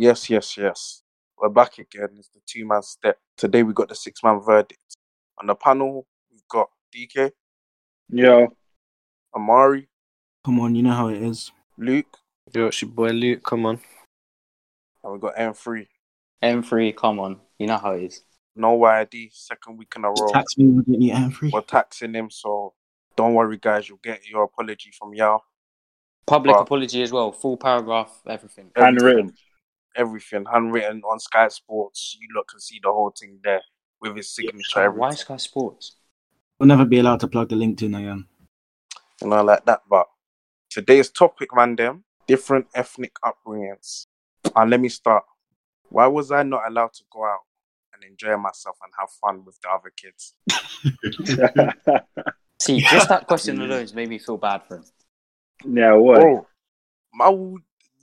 [0.00, 1.02] Yes, yes, yes.
[1.36, 2.10] We're back again.
[2.16, 3.18] It's the two man step.
[3.36, 4.78] Today we got the six man verdict.
[5.40, 7.32] On the panel, we've got DK,
[8.08, 8.46] Yeah.
[9.34, 9.88] Amari,
[10.44, 11.50] Come on, you know how it is.
[11.76, 12.16] Luke,
[12.54, 13.42] Yo, it's your boy Luke.
[13.42, 13.80] Come on.
[15.02, 15.86] and we got M3.
[16.42, 17.40] M3, come on.
[17.58, 18.22] You know how it is.
[18.54, 20.28] No ID, second week in a row.
[20.32, 21.50] Tax me with your hand free.
[21.52, 22.72] We're taxing him, so
[23.16, 23.88] don't worry, guys.
[23.88, 25.40] You'll get your apology from Yao.
[26.24, 27.32] Public But- apology as well.
[27.32, 28.70] Full paragraph, everything.
[28.76, 29.34] Handwritten.
[29.98, 32.16] Everything handwritten on Sky Sports.
[32.20, 33.60] You look can see the whole thing there
[34.00, 34.90] with his signature.
[34.90, 35.10] Why.
[35.10, 35.96] Sky Sports?
[36.58, 38.26] We'll never be allowed to plug the link to again.
[39.20, 39.82] And know, like that.
[39.90, 40.06] But
[40.70, 44.06] today's topic, man, them different ethnic upbringings.
[44.54, 45.24] And let me start.
[45.88, 47.40] Why was I not allowed to go out
[47.92, 50.34] and enjoy myself and have fun with the other kids?
[52.60, 54.84] See, just that question alone has made me feel bad for him.
[55.64, 56.20] yeah, what?
[56.20, 56.46] Bro,
[57.14, 57.58] my will,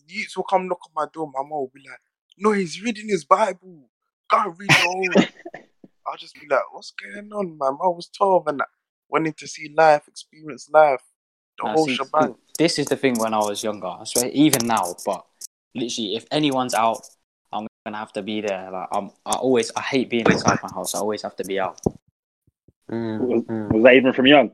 [0.08, 1.28] youths will come knock on my door.
[1.34, 2.00] My mom will be like,
[2.38, 3.90] "No, he's reading his Bible.
[4.30, 5.14] Can't read your own."
[6.08, 8.66] I'll just be like, "What's going on?" My mom was twelve and I
[9.10, 11.02] went in to see life, experience life,
[11.58, 12.36] the Now, whole see, shebang.
[12.58, 13.88] This is the thing when I was younger.
[13.88, 15.26] I swear, even now, but
[15.74, 17.06] literally, if anyone's out,
[17.52, 18.70] I'm gonna have to be there.
[18.72, 20.96] Like, I'm, I always, I hate being inside my house.
[20.96, 21.82] I always have to be out.
[22.92, 23.72] Mm, Was, mm.
[23.72, 24.52] was that even from young?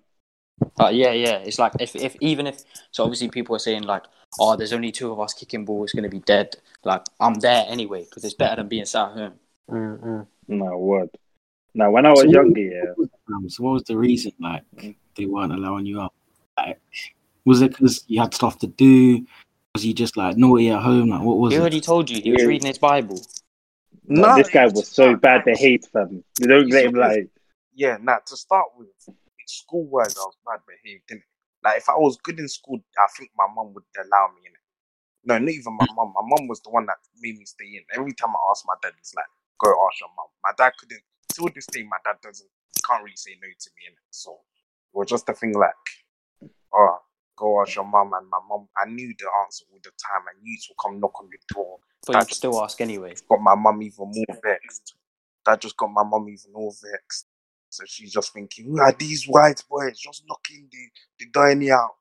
[0.77, 4.03] But yeah, yeah, it's like if, if even if so, obviously people are saying like,
[4.39, 5.83] oh, there's only two of us kicking ball.
[5.83, 6.55] It's gonna be dead.
[6.83, 9.33] Like, I'm there anyway because it's better than being sat at home.
[9.69, 10.27] Mm, mm.
[10.47, 11.09] No, word.
[11.73, 12.93] Now, when I was So- younger, yeah,
[13.33, 14.63] Um, so what was the reason like
[15.15, 16.13] they weren't allowing you up?
[16.57, 16.79] Like,
[17.45, 19.25] was it because you had stuff to do?
[19.75, 21.09] Was you just like naughty at home?
[21.09, 21.61] Like what was He it?
[21.61, 22.47] already told you he was Yeah.
[22.47, 23.19] reading his Bible.
[24.07, 26.23] Nah, this guy was so like- bad to hate, fam.
[26.39, 27.29] They don't He's let him like.
[27.73, 29.15] Yeah, nah, to start with, in
[29.47, 31.25] school wise, I was bad behaved, didn't it?
[31.63, 34.53] Like, if I was good in school, I think my mom would allow me in
[34.53, 34.65] it.
[35.23, 36.13] No, not even my mom.
[36.15, 37.83] My mom was the one that made me stay in.
[37.93, 39.29] Every time I asked my dad, it's like,
[39.63, 40.27] go ask your mom.
[40.43, 42.49] My dad couldn't, till this day, my dad doesn't,
[42.87, 44.09] can't really say no to me in it.
[44.09, 44.41] So,
[44.93, 45.77] it was just a thing like,
[46.73, 46.97] oh,
[47.37, 50.25] go ask your mom And my mom I knew the answer all the time.
[50.33, 51.77] And youths would come knock on the door.
[52.07, 53.13] But you'd still ask anyway.
[53.29, 54.95] got my mum even more vexed.
[55.45, 57.25] That just got my mum even more vexed.
[57.71, 60.77] So she's just thinking, who are these white boys just knocking the,
[61.19, 61.91] the dining out?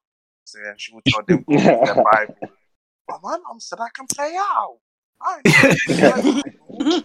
[0.45, 2.35] So then she would tell them, go with their Bible.
[3.07, 4.79] But my mum said, I can play out.
[5.23, 6.45] I ain't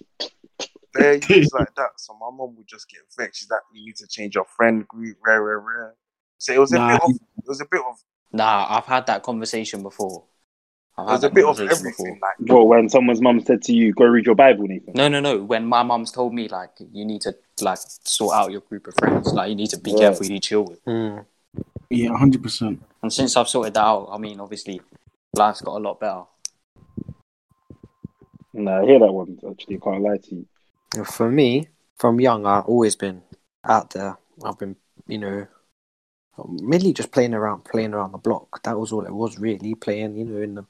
[0.94, 1.90] There things like that.
[1.98, 3.40] So my mom would just get vexed.
[3.40, 5.94] She's like, you need to change your friend group, rare, rare, rare.
[6.38, 6.88] So it was a Nah.
[6.88, 7.96] bit of, it was a bit of,
[8.32, 10.24] Nah, I've had that conversation before.
[10.98, 12.14] I've it was had a bit of conversation everything.
[12.14, 12.18] before.
[12.20, 14.92] Like, Bro, when someone's mum said to you, go read your Bible, Nathan.
[14.94, 15.38] No, no, no.
[15.42, 18.94] When my mum's told me like you need to like sort out your group of
[18.98, 19.98] friends, like you need to be Yeah.
[19.98, 20.84] careful who you chill with.
[20.84, 21.24] Mm.
[21.90, 22.82] Yeah, hundred percent.
[23.02, 24.80] And since I've sorted that out, I mean, obviously,
[25.34, 26.24] life's got a lot better.
[28.52, 29.38] No, I hear that one.
[29.48, 30.46] Actually, can't lie to you.
[31.04, 33.22] For me, from young, I've always been
[33.64, 34.16] out there.
[34.44, 35.46] I've been, you know,
[36.48, 38.62] mainly just playing around, playing around the block.
[38.64, 39.74] That was all it was really.
[39.74, 40.64] Playing, you know, in the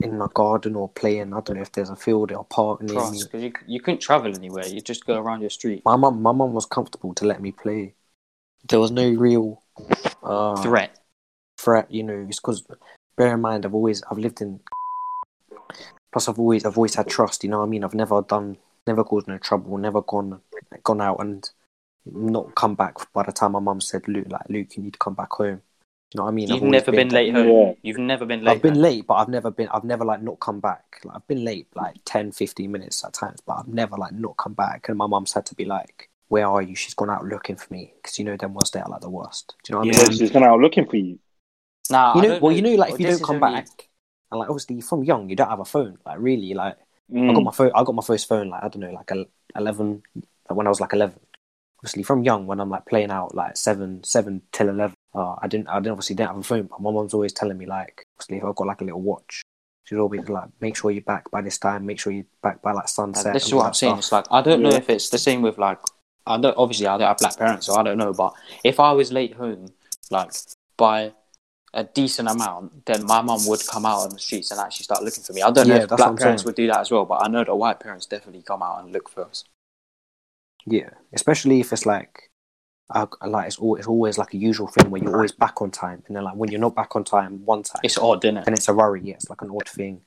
[0.00, 1.32] in my garden or playing.
[1.32, 3.20] I don't know if there's a field or a park near me.
[3.22, 4.66] because you you couldn't travel anywhere.
[4.66, 5.82] You just go around your street.
[5.84, 7.94] My mum, my mum was comfortable to let me play.
[8.68, 9.62] There was no real
[10.22, 10.98] uh, Threat.
[11.58, 12.26] threat, you know.
[12.28, 12.64] It's because
[13.16, 14.60] bear in mind, I've always I've lived in.
[16.12, 17.44] Plus, I've always I've always had trust.
[17.44, 17.84] You know what I mean?
[17.84, 18.56] I've never done,
[18.86, 20.40] never caused no trouble, never gone
[20.82, 21.48] gone out and
[22.06, 24.98] not come back by the time my mum said, "Luke, like Luke, you need to
[24.98, 25.62] come back home."
[26.12, 26.50] You know what I mean?
[26.52, 27.48] I've You've never been late home.
[27.48, 27.72] Yeah.
[27.82, 28.52] You've never been late.
[28.52, 28.82] I've been home.
[28.82, 29.68] late, but I've never been.
[29.68, 31.00] I've never like not come back.
[31.04, 34.36] Like I've been late like 10, 15 minutes at times, but I've never like not
[34.36, 34.88] come back.
[34.88, 37.72] And my mum's had to be like, "Where are you?" She's gone out looking for
[37.72, 39.54] me because you know them ones that are like the worst.
[39.64, 40.18] Do you know what I mean?
[40.18, 41.18] She's gone out looking for you.
[41.90, 43.88] Nah, You know, don't well, you know, like if you don't come is only- back,
[44.30, 45.98] and like obviously from young, you don't have a phone.
[46.06, 46.76] Like really, like
[47.10, 47.34] I Mm.
[47.34, 47.72] got my phone.
[47.74, 49.10] I got my first phone like I don't know, like
[49.56, 50.02] eleven.
[50.14, 51.18] Like when I was like eleven.
[51.84, 55.48] Obviously, from young, when I'm like playing out like seven, seven till eleven, uh, I
[55.48, 55.68] didn't.
[55.68, 56.62] I didn't obviously didn't have a phone.
[56.62, 59.42] But my mom's always telling me like, obviously, if I've got like a little watch,
[59.84, 61.84] she's always like, make sure you're back by this time.
[61.84, 63.34] Make sure you're back by like sunset.
[63.34, 63.98] this is and what I'm saying.
[63.98, 65.78] It's like I don't know if it's the same with like
[66.26, 68.14] I don't obviously I don't have black parents, so I don't know.
[68.14, 68.32] But
[68.64, 69.68] if I was late home,
[70.10, 70.32] like
[70.78, 71.12] by
[71.74, 75.02] a decent amount, then my mum would come out on the streets and actually start
[75.02, 75.42] looking for me.
[75.42, 77.54] I don't know if black parents would do that as well, but I know the
[77.54, 79.44] white parents definitely come out and look for us.
[80.66, 82.30] Yeah, especially if it's like,
[82.90, 85.70] uh, like it's, al- it's always like a usual thing where you're always back on
[85.70, 88.38] time, and then like when you're not back on time one time, It's odd, isn't
[88.38, 88.46] it?
[88.46, 89.00] and it's a worry.
[89.04, 90.00] Yeah, it's like an odd thing,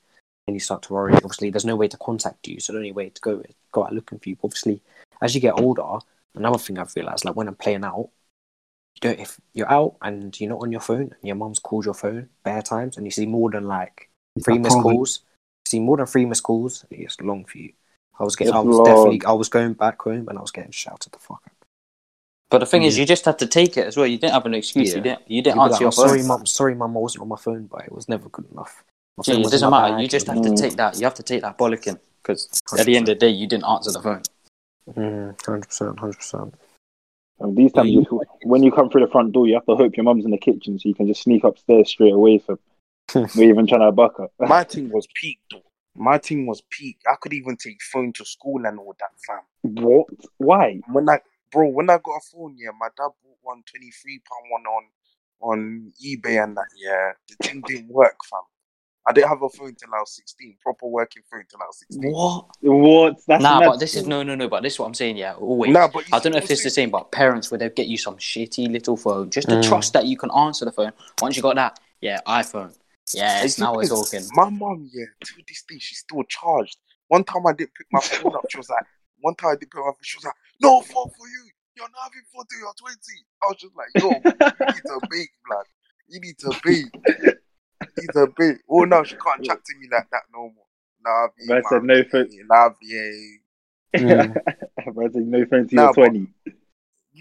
[0.46, 1.14] and you start to worry.
[1.14, 3.84] Obviously, there's no way to contact you, so the only way to go is go
[3.84, 4.36] out looking for you.
[4.36, 4.82] But Obviously,
[5.22, 5.98] as you get older,
[6.34, 8.10] another thing I've realized, like when I'm playing out,
[8.94, 11.84] you don't if you're out and you're not on your phone, and your mum's called
[11.84, 14.10] your phone bare times, and you see more than like
[14.44, 15.20] three missed calls,
[15.66, 17.72] See, more than three missed calls, it's long for you.
[18.20, 18.84] I was getting, It's I was long.
[18.84, 21.52] definitely, I was going back home and I was getting shouted the fuck out.
[22.50, 24.06] But the thing is, you just had to take it as well.
[24.06, 24.94] You didn't have an excuse.
[24.94, 25.20] You didn't.
[25.30, 26.08] You didn't be like, answer your "I'm phone.
[26.08, 26.46] sorry, mum.
[26.46, 26.96] Sorry, mum.
[26.96, 28.84] I wasn't on my phone, but it was never good enough.
[29.18, 29.92] My Gee, it doesn't matter.
[29.94, 30.56] bag You just have and- to Mm.
[30.60, 30.96] take that.
[30.98, 32.48] You have to take that bollocking because
[32.78, 34.22] at the end of the day, you didn't answer the phone.
[34.90, 36.54] Mm, Hundred percent, hundred percent.
[37.40, 39.76] And these times, Yeah, you, when you come through the front door, you have to
[39.76, 42.58] hope your mum's in the kitchen so you can just sneak upstairs straight away from
[43.14, 44.32] not even trying to buck up.
[44.40, 45.60] My team was peak though.
[45.98, 46.98] My team was peak.
[47.10, 49.40] I could even take phone to school and all that, fam.
[49.84, 50.06] what?
[50.38, 50.80] Why?
[50.90, 54.50] When I, bro, when I got a phone, yeah, my dad bought one 23 pound
[54.50, 54.84] one on
[55.40, 56.66] on eBay and that.
[56.76, 58.40] Yeah, the thing didn't work, fam.
[59.08, 60.58] I didn't have a phone till I was 16.
[60.62, 62.12] Proper working phone till I was 16.
[62.12, 62.46] What?
[62.60, 63.16] What?
[63.26, 63.66] That's nah, mad.
[63.66, 64.48] but this is no, no, no.
[64.48, 65.16] But this is what I'm saying.
[65.16, 65.72] Yeah, always.
[65.72, 67.86] Nah, but I don't know if see it's the same, but parents would they get
[67.86, 69.62] you some shitty little phone just to Mm.
[69.62, 70.92] trust that you can answer the phone.
[71.22, 72.76] Once you got that, yeah, iPhone.
[73.14, 74.22] Yes, It's now we're talking.
[74.32, 76.76] My mom, yeah, to this day, she's still charged.
[77.08, 78.84] One time I didn't pick my phone up, she was like,
[79.20, 81.50] one time I didn't pick my phone, she was like, no phone for you.
[81.76, 82.98] You're not having phone till you're 20.
[83.42, 85.66] I was just like, yo, you need to bake, blood.
[86.08, 86.86] You need to bake.
[87.80, 88.58] You need to bake.
[88.68, 90.66] Oh, no, she can't chat to me like that no more.
[91.04, 92.28] Nah, be, Man said no phone.
[92.48, 93.38] Nah, be,
[93.96, 94.34] Mm.
[94.94, 96.26] Man said no phone till Nah, you're but- 20.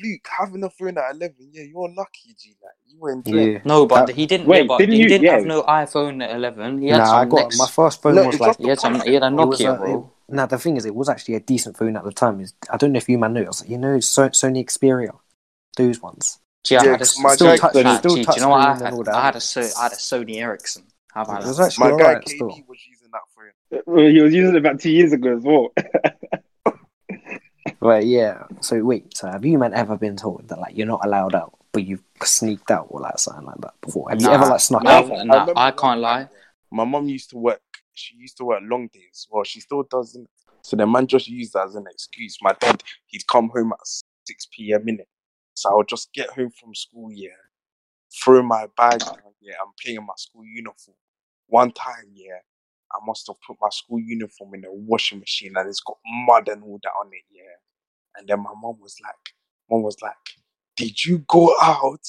[0.03, 2.55] Luke, having a phone at 11, yeah, you're lucky, G.
[2.61, 3.59] Like, you were enjoying Yeah.
[3.65, 4.47] No, but That- he didn't.
[4.47, 5.31] wait, yeah, but didn't he you- didn't yeah.
[5.37, 6.81] have no iPhone at 11.
[6.81, 7.57] He had Nah, I got next.
[7.59, 9.01] my first phone No, was it's like just He had some.
[9.01, 10.11] He had a It Nokia, a- bro.
[10.29, 12.39] Now the thing is, it was actually a decent phone at the time.
[12.41, 13.41] Is I don't know if you man know.
[13.41, 15.17] It was, you know, so, Sony Xperia,
[15.77, 16.39] those ones.
[16.63, 17.69] Gee, I Yeah, had a 'cause my still guy- touch.
[17.71, 18.93] still Nah, touch do you know what I screen and had?
[18.93, 19.15] all that.
[19.15, 20.83] I had a so I had a Sony Ericsson.
[21.13, 21.63] How It about was that?
[21.67, 23.81] actually My guy alright KB was using that phone.
[23.85, 25.69] Well, he was using it about two years ago as well.
[27.79, 28.43] Right, yeah.
[28.61, 31.57] So wait, so have you man ever been told that like you're not allowed out,
[31.71, 34.09] but you've sneaked out or like something like that before?
[34.09, 35.07] Have you ever like snuck nah, out?
[35.07, 36.29] nah, remember I one can't lie.
[36.71, 37.61] My mum used to work.
[37.93, 39.27] She used to work long days.
[39.29, 40.27] Well, she still doesn't.
[40.61, 42.37] So the man just used that as an excuse.
[42.41, 43.79] My dad, he'd come home at
[44.25, 44.87] six p.m.
[44.87, 45.07] in it.
[45.53, 47.29] So I would just get home from school, yeah,
[48.23, 50.97] throw my bag down, yeah, and play in my school uniform.
[51.47, 52.39] One time, yeah,
[52.91, 55.97] I must have put my school uniform in the washing machine and it's got
[56.27, 57.43] mud and all that on it, yeah.
[58.17, 59.33] And then my mom was like,
[59.69, 60.13] mom was like,
[60.75, 62.05] "Did you go out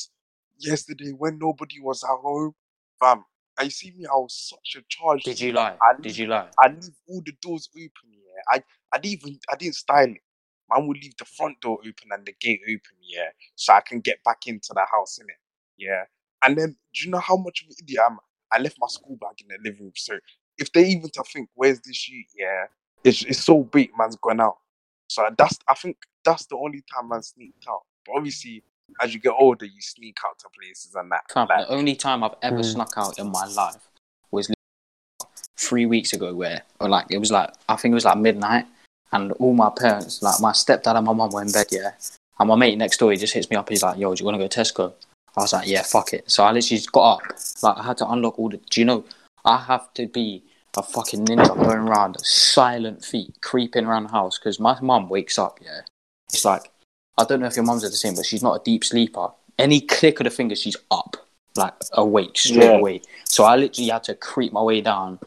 [0.58, 2.54] yesterday when nobody was at home,
[3.00, 3.24] fam?"
[3.58, 5.24] I see me, I was such a charge.
[5.24, 5.76] Did you lie?
[5.82, 6.48] I Did leave, you lie?
[6.62, 8.10] I leave all the doors open.
[8.12, 8.62] Yeah, I,
[8.92, 10.22] I didn't even, I didn't style it.
[10.70, 12.96] Man would leave the front door open and the gate open.
[13.02, 15.36] Yeah, so I can get back into the house in it.
[15.76, 16.04] Yeah,
[16.44, 18.18] and then do you know how much of an idiot I'm?
[18.52, 19.92] I left my school bag in the living room.
[19.96, 20.18] So
[20.56, 22.22] if they even to think, where's this shoe?
[22.36, 22.66] Yeah,
[23.02, 24.58] it's it's so big, man's gone out.
[25.08, 27.82] So that's I think that's the only time man sneaked out.
[28.06, 28.62] But obviously,
[29.02, 31.22] as you get older, you sneak out to places and that.
[31.32, 32.72] Fam, Like, the only time I've ever Mm.
[32.72, 33.88] snuck out in my life
[34.30, 34.50] was
[35.56, 38.66] three weeks ago, where or like it was like I think it was like midnight,
[39.12, 41.66] and all my parents, like my stepdad and my mum, were in bed.
[41.70, 41.92] Yeah,
[42.38, 43.68] and my mate next door, he just hits me up.
[43.68, 44.92] He's like, "Yo, do you want to go to Tesco?"
[45.36, 47.22] I was like, "Yeah, fuck it." So I literally just got up.
[47.62, 48.58] Like I had to unlock all the.
[48.58, 49.04] Do you know?
[49.44, 50.42] I have to be
[50.78, 55.38] a fucking ninja going around silent feet, creeping around the house because my mum wakes
[55.38, 55.58] up.
[55.62, 55.80] Yeah,
[56.32, 56.70] it's like
[57.18, 59.28] I don't know if your mum's the same, but she's not a deep sleeper.
[59.58, 61.16] Any click of the finger, she's up,
[61.56, 62.78] like awake straight Yeah.
[62.78, 63.02] away.
[63.24, 65.18] So I literally had to creep my way down.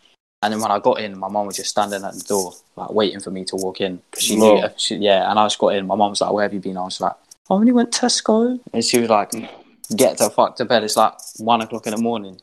[0.43, 2.91] And then when I got in, my mum was just standing at the door, like
[2.91, 4.01] waiting for me to walk in.
[4.17, 4.69] she knew, No.
[4.77, 5.29] she, yeah.
[5.29, 5.85] And I just got in.
[5.85, 7.11] My mum was like, "Where have you been?" I was like,
[7.49, 9.31] "I only went Tesco." And she was like,
[9.95, 12.39] "Get the fuck to bed." It's like one o'clock in the morning.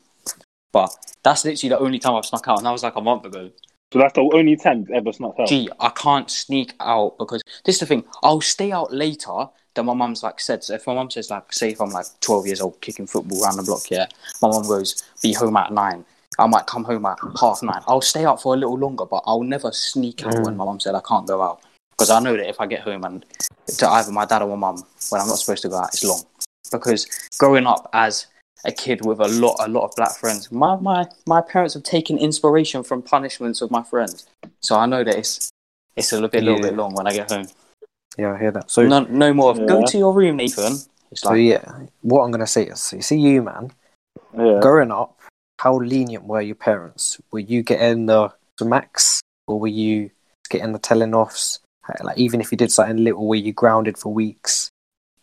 [0.71, 3.25] But that's literally the only time I've snuck out, and that was like a month
[3.25, 3.51] ago.
[3.91, 5.47] So that's the only time you've ever snuck out.
[5.47, 8.03] Gee, I can't sneak out because this is the thing.
[8.21, 10.63] I'll stay out later than my mum's like said.
[10.63, 13.43] So if my mum says like, say if I'm like 12 years old kicking football
[13.43, 14.05] around the block, yeah,
[14.41, 16.05] my mum goes be home at nine.
[16.37, 17.81] I might come home at half nine.
[17.87, 20.57] I'll stay out for a little longer, but I'll never sneak out when mm.
[20.57, 21.61] my mum said I can't go out
[21.91, 23.25] because I know that if I get home and
[23.77, 26.03] to either my dad or my mum when I'm not supposed to go out, it's
[26.03, 26.23] long.
[26.71, 27.07] Because
[27.39, 28.27] growing up as
[28.65, 31.83] a kid with a lot, a lot of black friends, my my my parents have
[31.83, 34.27] taken inspiration from punishments of my friends.
[34.59, 35.49] So I know that it's
[35.95, 36.69] it's a little bit, a little Yeah.
[36.69, 37.47] bit long when I get home.
[38.17, 38.69] Yeah, I hear that.
[38.69, 40.79] So, No, no more of go to your room, Nathan.
[41.11, 41.63] It's so yeah,
[42.01, 43.71] what I'm gonna say is, so you see, you man,
[44.37, 44.59] Yeah.
[44.59, 45.19] growing up,
[45.59, 47.19] how lenient were your parents?
[47.31, 50.11] Were you getting the max, or were you
[50.49, 51.59] getting the telling offs?
[52.03, 54.69] Like, even if you did something little, were you grounded for weeks?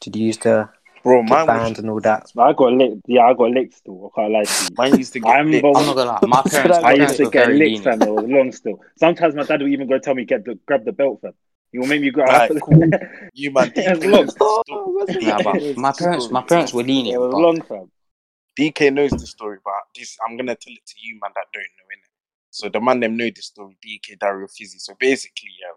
[0.00, 0.68] Did you use to
[1.06, 2.32] bro, get mine banned was, and all that?
[2.36, 3.02] I got licked.
[3.06, 4.12] Yeah, I got licked still.
[4.16, 4.70] I can't lie to you.
[4.76, 5.62] mine used to get I'm lit.
[5.62, 8.02] the I'm not gonna lie, my parents, I my used to get very licked, fam.
[8.02, 8.80] It was long still.
[8.96, 11.32] Sometimes my dad would even go tell me get the grab the belt, fam.
[11.72, 12.28] He will make me grab.
[12.28, 12.82] Right, cool.
[13.34, 14.26] You man, It's DK long.
[14.26, 15.18] knows the.
[15.20, 17.90] Yeah, but my parents, my parents were It was But long, fam.
[18.58, 21.60] DK knows the story, but this I'm gonna tell it to you, man, that don't
[21.60, 21.98] know it.
[22.50, 24.78] So the man them know the story, DK Dario Fizzy.
[24.78, 25.74] So basically, yeah,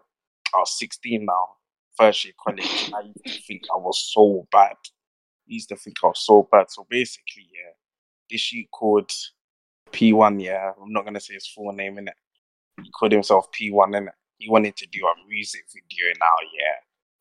[0.54, 1.56] I was 16 now,
[1.96, 2.90] first year college.
[2.94, 4.76] I used to think I was so bad.
[5.58, 6.70] Think I was so bad.
[6.70, 7.72] So basically, yeah,
[8.30, 9.10] this shit called
[9.92, 10.72] P1, yeah.
[10.80, 12.14] I'm not gonna say his full name in it.
[12.82, 14.14] He called himself P1 in it.
[14.38, 16.76] He wanted to do a music video now, yeah.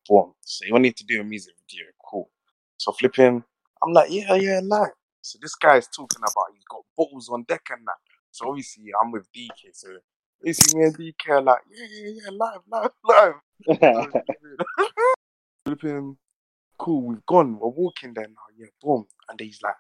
[0.08, 0.34] Boom.
[0.42, 2.30] So he wanted to do a music video, cool.
[2.78, 3.44] So flipping,
[3.84, 4.92] I'm like, yeah, yeah, like.
[5.22, 7.98] So this guy's talking about he's got bottles on deck and that.
[8.32, 9.74] So obviously I'm with DK.
[9.74, 9.90] So
[10.42, 13.36] basically me and DK like, yeah, yeah, yeah, live, live,
[13.68, 14.14] live.
[15.66, 16.18] flipping,
[16.80, 17.60] cool, we've gone.
[17.60, 19.06] We're walking there now, oh, yeah, boom.
[19.30, 19.76] And he's like,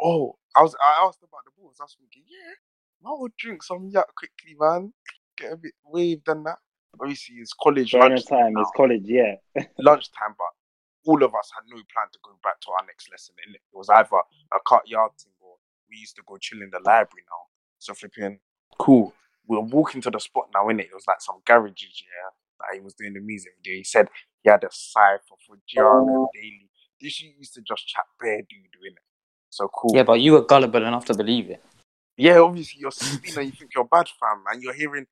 [0.00, 1.76] oh, I was, I asked about the balls.
[1.80, 4.92] I was thinking, yeah, I would drink some yak quickly, man.
[5.36, 6.58] Get a bit waved and that.
[7.00, 9.34] Obviously, it's college During lunchtime time, now it's college, yeah.
[9.78, 13.34] lunchtime, but all of us had no plan to go back to our next lesson.
[13.46, 13.56] innit?
[13.56, 15.54] It was either a cut yard thing or
[15.88, 17.44] we used to go chill in the library now.
[17.78, 18.40] So flipping
[18.78, 19.14] cool.
[19.46, 20.86] We were walking to the spot now, innit?
[20.86, 23.78] It was like some garages, yeah, that he was doing the music video.
[23.78, 24.08] He said
[24.42, 26.28] he had a cipher for GRM oh.
[26.34, 26.68] Daily.
[27.00, 28.98] This shit used to just chat bare dude, innit?
[29.50, 29.92] So cool.
[29.94, 31.62] Yeah, but you were gullible enough to believe it.
[32.16, 35.06] Yeah, obviously you're 16 and you think you're bad, fam, and you're hearing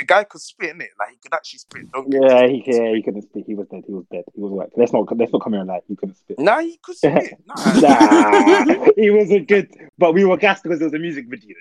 [0.00, 1.92] the guy could spit in it, like he could actually spit.
[1.92, 3.44] Don't get Yeah, me he, yeah, he couldn't speak.
[3.46, 3.84] He was dead.
[3.86, 4.24] He was dead.
[4.34, 5.80] He was like, Let's not let's not come here and lie.
[5.86, 6.38] He couldn't spit.
[6.38, 7.34] Nah, he could spit.
[7.46, 9.70] Nah, nah, he wasn't good.
[9.98, 11.54] But we were gassed because it was a music video.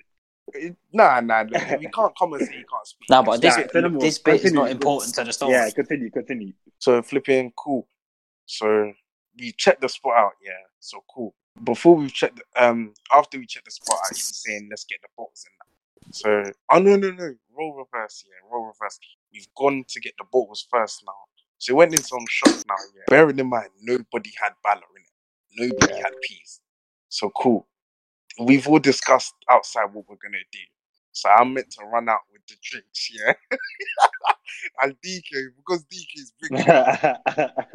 [0.93, 1.43] Nah, nah.
[1.43, 1.77] nah.
[1.77, 3.09] We can't come and say he can't speak.
[3.09, 5.53] No, but this Nah, furthermore, this bit is not important to the story.
[5.53, 6.53] Yeah, continue, continue.
[6.79, 7.87] So flipping cool.
[8.45, 8.93] So
[9.37, 10.51] we checked the spot out, yeah.
[10.79, 11.35] So cool.
[11.63, 14.99] Before we checked, um, after we checked the spot out, he was saying, "Let's get
[15.01, 15.59] the bottles in."
[16.11, 18.99] So oh no no no, roll reverse, yeah, roll reverse.
[19.33, 21.13] We've gone to get the bottles first now.
[21.57, 23.03] So we went in some shop now, yeah.
[23.09, 25.71] Bearing in mind, nobody had baller in it.
[25.71, 26.61] Nobody had peas.
[27.09, 27.67] So cool.
[28.37, 30.59] We've all discussed outside what we're gonna do.
[31.11, 33.33] So I'm meant to run out with the drinks, yeah.
[34.81, 36.51] and DK, because DK is big,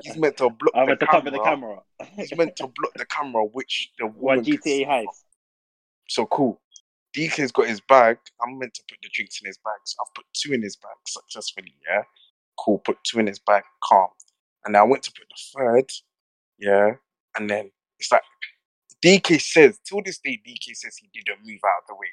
[0.03, 1.13] he's meant to block I'm the the camera.
[1.13, 1.79] top of the camera.
[2.17, 5.25] He's meant to block the camera, which the What GTA heist?
[6.09, 6.61] So cool.
[7.15, 8.19] DK's got his bag.
[8.43, 9.79] I'm meant to put the drinks in his bag.
[9.85, 12.03] So I've put two in his bag successfully, yeah.
[12.59, 14.09] Cool, put two in his bag, calm.
[14.65, 15.91] And then I went to put the third,
[16.59, 16.93] yeah.
[17.37, 18.23] And then it's like
[19.05, 22.09] DK says, till this day, DK says he didn't move out of the way.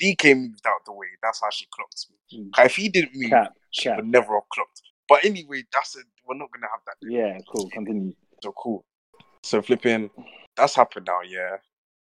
[0.00, 1.06] DK moved out of the way.
[1.22, 2.38] That's how she clocked me.
[2.38, 2.64] Mm.
[2.64, 3.96] If he didn't move, Cap, she cap.
[3.96, 4.82] would never have clocked.
[5.08, 6.96] But anyway, that's a we're not gonna have that.
[7.08, 7.68] Yeah, cool.
[7.70, 8.12] Continue.
[8.42, 8.84] So cool.
[9.42, 10.10] So flipping,
[10.56, 11.56] that's happened now, yeah.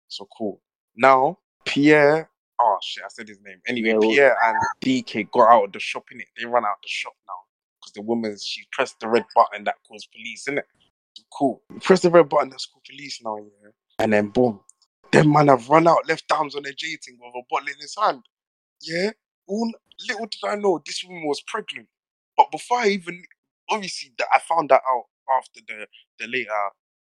[0.09, 0.61] So cool.
[0.97, 2.30] Now Pierre,
[2.61, 3.59] oh shit, I said his name.
[3.66, 6.26] Anyway, Yeah, Pierre and DK got out of the shop in it.
[6.38, 7.35] They run out the shop now
[7.80, 10.66] because the woman she pressed the red button that calls police in it.
[11.32, 11.62] Cool.
[11.80, 13.70] Press the red button that's called police now, yeah.
[14.00, 14.61] And then boom,
[15.12, 17.95] them man have run out, left arms on their thing with a bottle in his
[18.00, 18.23] hand.
[18.80, 19.11] Yeah.
[19.47, 19.71] All,
[20.09, 21.88] little did I know this woman was pregnant.
[22.37, 23.23] But before I even
[23.69, 25.04] obviously that I found that out
[25.37, 25.87] after the
[26.19, 26.50] the later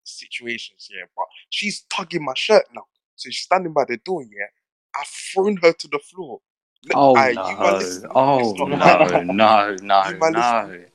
[0.03, 1.05] situations, yeah.
[1.15, 2.86] But she's tugging my shirt now.
[3.15, 4.48] So she's standing by the door, yeah.
[5.00, 6.39] I've thrown her to the floor.
[6.96, 7.50] Oh aye, oh, no!
[7.50, 9.22] you man listen, Oh no!
[9.24, 9.75] No!
[9.81, 10.12] No!
[10.17, 10.29] No!
[10.31, 10.86] listen.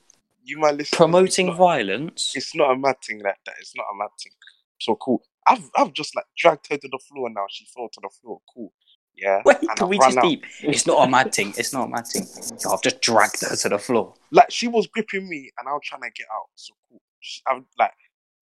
[0.43, 0.97] You man listen.
[0.97, 2.33] Promoting it's not, violence.
[2.35, 3.55] it's not a mad thing like that.
[3.59, 4.33] It's not a mad thing.
[4.79, 5.23] So cool.
[5.47, 7.45] I've I've just like dragged her to the floor now.
[7.49, 8.39] She fell to the floor.
[8.53, 8.71] Cool.
[9.15, 9.41] Yeah.
[9.45, 10.45] Wait, and can we just deep?
[10.61, 11.53] It's not a mad thing.
[11.57, 12.25] It's not a mad thing.
[12.63, 14.13] Yo, I've just dragged her to the floor.
[14.31, 16.47] like she was gripping me and I was trying to get out.
[16.55, 17.01] So cool.
[17.19, 17.93] She, I've like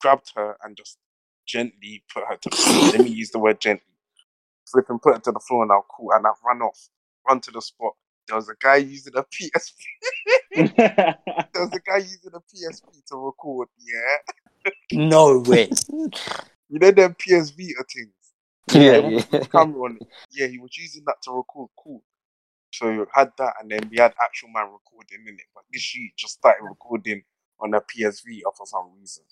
[0.01, 0.97] grabbed her and just
[1.45, 2.91] gently put her to the floor.
[2.91, 3.83] Let me use the word gently.
[4.71, 5.83] Flip and put her to the floor now.
[5.95, 6.11] Cool.
[6.13, 6.89] And I've run off,
[7.27, 7.93] run to the spot.
[8.27, 10.73] There was a guy using a PSP.
[10.77, 11.17] there
[11.55, 13.67] was a guy using a PSP to record.
[13.79, 14.71] Yeah.
[14.93, 15.69] No way.
[16.73, 18.13] You know them PS Vita uh, things.
[18.73, 19.45] Yeah, yeah.
[19.51, 20.07] camera on it.
[20.31, 21.69] Yeah, he was using that to record.
[21.77, 22.01] Cool.
[22.71, 25.45] So you had that, and then we had actual man recording in it.
[25.53, 27.21] But this sheet just started recording
[27.59, 29.23] on a PSV uh, for some reason.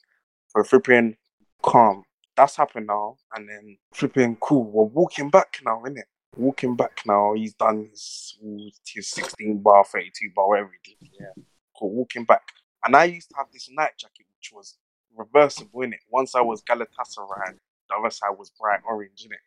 [0.50, 1.18] So flipping
[1.64, 2.04] calm.
[2.38, 4.66] That's happened now, and then flipping cool.
[4.66, 6.04] We're walking back now, innit?
[6.38, 7.34] Walking back now.
[7.34, 8.38] He's done his
[8.86, 11.10] his 16 bar, 32 bar, whatever he did.
[11.20, 11.44] Yeah.
[11.76, 11.90] Cool.
[11.90, 12.44] Walking back,
[12.86, 14.78] and I used to have this Nike jacket which was
[15.16, 16.00] reversible in it.
[16.10, 17.58] One side was Galatasaray,
[17.90, 19.40] the other side was bright orange in it.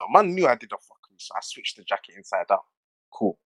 [0.00, 2.64] The man knew I did a fuck so I switched the jacket inside out.
[3.12, 3.38] Cool.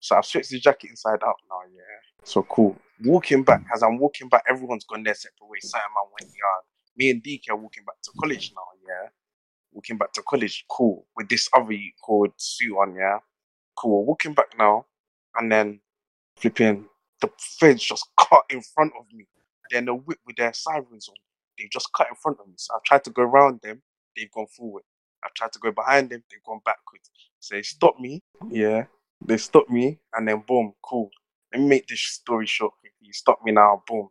[0.00, 1.98] So I've switched the jacket inside out now, yeah.
[2.22, 2.76] So cool.
[3.04, 5.70] Walking back, as I'm walking back, everyone's gone their separate ways.
[5.70, 6.64] Certain man went yard.
[6.96, 9.08] Me and DK are walking back to college now, yeah.
[9.72, 11.06] Walking back to college, cool.
[11.16, 13.18] With this other called suit on, yeah.
[13.76, 14.04] Cool.
[14.04, 14.86] Walking back now,
[15.36, 15.80] and then
[16.36, 16.84] flipping
[17.20, 19.26] the fence just cut in front of me.
[19.70, 21.14] Then the whip with their sirens on,
[21.58, 22.54] they've just cut in front of me.
[22.56, 23.82] So I've tried to go around them,
[24.16, 24.82] they've gone forward.
[25.24, 27.10] I've tried to go behind them, they've gone backwards.
[27.40, 28.84] So they stopped me, yeah.
[29.24, 31.10] they stopped me, and then boom, cool.
[31.52, 33.12] Let me make this story short quickly.
[33.12, 34.08] Stopped me now, boom.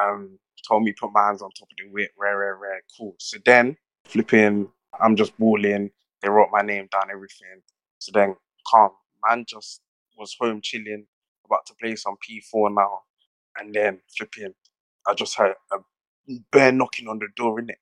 [0.00, 3.14] Um, told me put my hands on top of the whip, rare, rare, rare, cool.
[3.18, 4.68] So then, flipping,
[5.00, 5.90] I'm just balling.
[6.22, 7.62] They wrote my name down, everything.
[7.98, 8.36] So then,
[8.66, 8.90] calm.
[9.28, 9.80] Man just
[10.16, 11.06] was home chilling,
[11.46, 13.00] about to play some P4 now.
[13.58, 14.54] And then, flipping,
[15.06, 15.78] I just heard a
[16.50, 17.76] bear knocking on the door, innit?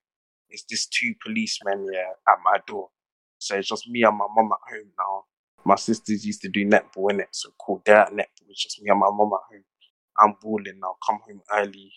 [0.48, 2.88] It's this two policemen, yeah, at my door.
[3.38, 5.24] So it's just me and my mum at home now.
[5.64, 7.28] My sisters used to do netball, innit?
[7.32, 8.48] So cool, they're at netball.
[8.48, 9.64] It's just me and my mum at home.
[10.18, 11.92] I'm balling now, come home early,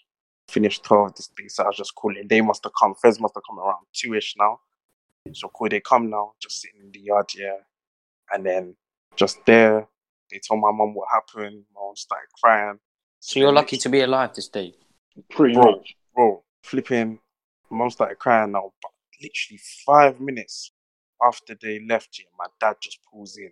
[0.47, 1.47] finish 12 this day.
[1.47, 2.27] So I was just calling.
[2.27, 4.59] They must have come, Fez must have come around two ish now.
[5.33, 7.57] So cool, they come now, just sitting in the yard, yeah.
[8.31, 8.75] And then
[9.15, 9.87] just there,
[10.31, 11.63] they told my mum what happened.
[11.73, 12.79] My mum started crying.
[13.19, 14.73] So you're lucky to be alive this day.
[15.29, 15.63] Pretty Bro.
[15.71, 15.95] much.
[16.15, 17.19] bro, flipping,
[17.69, 18.91] mum started crying now, but
[19.21, 20.71] literally five minutes
[21.25, 23.51] after they left here, my dad just pulls in,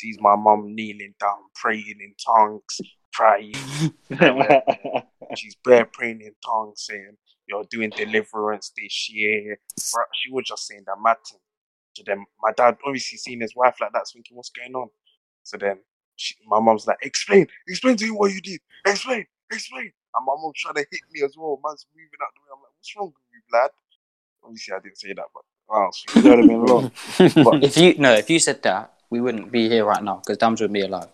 [0.00, 2.80] sees my mum kneeling down, praying in tongues,
[3.14, 3.54] crying.
[5.36, 9.58] She's bare praying in tongues, saying, You're doing deliverance this year.
[10.14, 11.40] She was just saying that mad thing.
[11.94, 14.88] So then my dad obviously seeing his wife like that, thinking, What's going on?
[15.42, 15.78] So then
[16.16, 18.60] she, my mum's like, Explain, explain to him what you did.
[18.86, 19.92] Explain, explain.
[20.14, 21.60] And my mum's trying to hit me as well.
[21.64, 22.50] Man's moving out the way.
[22.54, 23.70] I'm like, What's wrong with you, lad?
[24.44, 26.90] Obviously, I didn't say that, but wow, That would have been long.
[27.44, 30.38] But If you no, if you said that, we wouldn't be here right now because
[30.38, 31.08] Damz would be alive.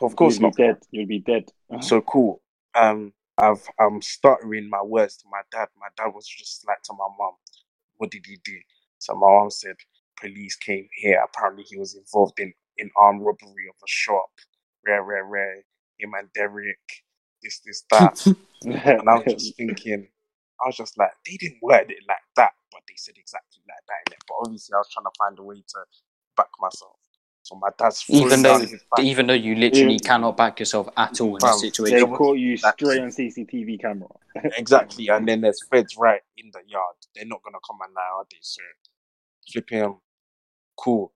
[0.00, 0.56] of course You'd be not.
[0.56, 0.76] dead.
[0.90, 1.50] You'd be dead.
[1.80, 2.40] So cool.
[2.74, 5.68] Um, I've I'm stuttering my words to my dad.
[5.78, 7.34] My dad was just like to my mum,
[7.96, 8.56] "What did he do?"
[8.98, 9.76] So my mum said,
[10.20, 11.22] "Police came here.
[11.24, 14.30] Apparently, he was involved in in armed robbery of a shop.
[14.86, 15.62] Rare, rare, rare.
[15.98, 16.78] Him and Derek.
[17.42, 18.26] This, this, that."
[18.64, 20.08] and I was just thinking,
[20.62, 23.76] I was just like, they didn't word it like that, but they said exactly like
[23.88, 24.12] that.
[24.12, 24.18] innit?
[24.28, 25.78] But obviously, I was trying to find a way to
[26.36, 26.96] back myself.
[27.42, 29.04] So my dad's Even though, down his back.
[29.04, 30.08] even though you literally Yeah.
[30.08, 32.10] cannot back yourself at all in Fam, this they situation.
[32.10, 34.08] was- caught you That's- straight on CCTV camera.
[34.58, 36.96] Exactly, and then there's feds right in the yard.
[37.14, 38.36] They're not gonna come and now, are they?
[38.40, 38.62] So
[39.52, 39.94] flipping him,
[40.76, 41.12] cool.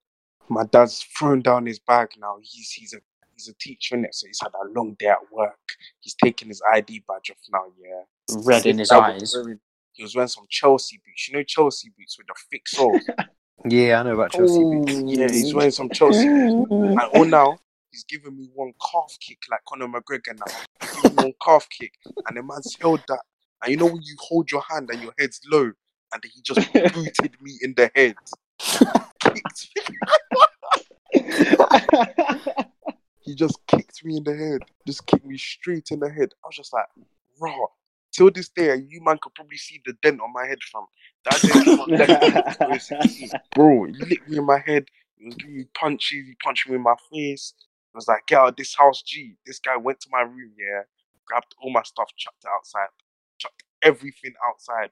[0.48, 2.36] My dad's thrown down his bag now.
[2.40, 2.98] He's he's a
[3.40, 5.58] he's a teacher in it, so he's had a long day at work.
[6.00, 7.64] He's taking his ID badge off now.
[7.80, 9.34] Yeah, Red in his This guy was eyes.
[9.44, 9.60] wearing-
[9.92, 11.28] he was wearing some Chelsea boots.
[11.28, 13.02] You know Chelsea boots with the thick soles.
[13.68, 14.58] Yeah, I know about Chelsea.
[14.58, 14.92] boots.
[15.04, 16.70] yeah, he's wearing some Chelsea boots.
[16.70, 17.58] And all now
[17.90, 20.54] he's giving me one calf kick like Conor McGregor now.
[20.80, 21.92] He's giving me one calf kick,
[22.26, 23.20] and the man's held that.
[23.62, 25.70] And you know when you hold your hand and your head's low,
[26.14, 28.14] and he just booted me in the head.
[33.30, 34.62] He just kicked me in the head.
[34.88, 36.30] Just kicked me straight in the head.
[36.42, 36.86] I was just like,
[37.40, 37.66] raw.
[38.10, 40.84] Till this day, you man could probably see the dent on my head from
[41.26, 42.60] that dent is not left.
[42.60, 44.86] It was- Bro, he licked me in my head.
[45.16, 46.26] He was giving me punches.
[46.26, 47.54] He punched me in my face.
[47.94, 49.36] I was like, get out of this house, G.
[49.46, 50.82] This guy went to my room, yeah,
[51.24, 52.88] grabbed all my stuff, chucked it outside,
[53.38, 54.90] chucked everything outside,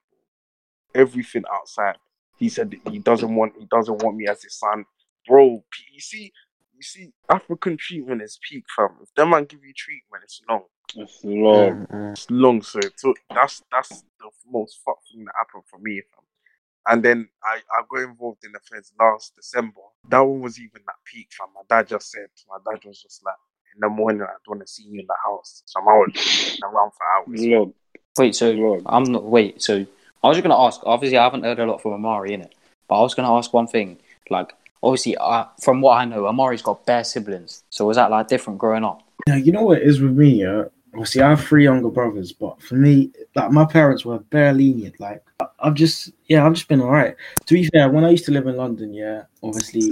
[0.95, 1.97] everything outside.
[2.39, 4.85] He said that he doesn't want, he doesn't want me as his son,
[5.27, 5.65] bro.
[5.93, 6.33] You see,
[6.79, 8.91] you see, African treatment is peak, fam.
[9.03, 10.63] If them man give you treatment, it's long,
[10.95, 11.87] It's long.
[11.91, 12.63] Mm, it's long.
[12.63, 16.25] So, so that's that's the most fuck thing that happened for me, fam.
[16.87, 19.81] And then I, I got involved in the feds last December.
[20.09, 21.49] That one was even that peak, fam.
[21.55, 23.35] My dad just said, my dad was just like,
[23.75, 25.63] in the morning, I don't want to see you in the house.
[25.67, 27.45] So I'm out walking around for hours.
[27.45, 27.75] Long.
[28.17, 28.83] Wait, so Long.
[28.87, 29.25] I'm not.
[29.25, 29.85] Wait, so
[30.23, 30.81] I was just gonna ask.
[30.85, 32.55] Obviously, I haven't heard a lot from Amari in it,
[32.89, 33.99] but I was gonna ask one thing.
[34.31, 37.65] Like, obviously, uh, from what I know, Amari's got bare siblings.
[37.71, 39.03] So was that like different growing up?
[39.27, 40.65] Yeah, you know what it is with me, yeah.
[40.95, 44.99] Obviously, I have three younger brothers, but for me, like my parents were bare lenient.
[44.99, 45.23] Like
[45.61, 47.15] I've just, yeah, I've just been alright.
[47.47, 49.91] To be fair, when I used to live in London, yeah, obviously,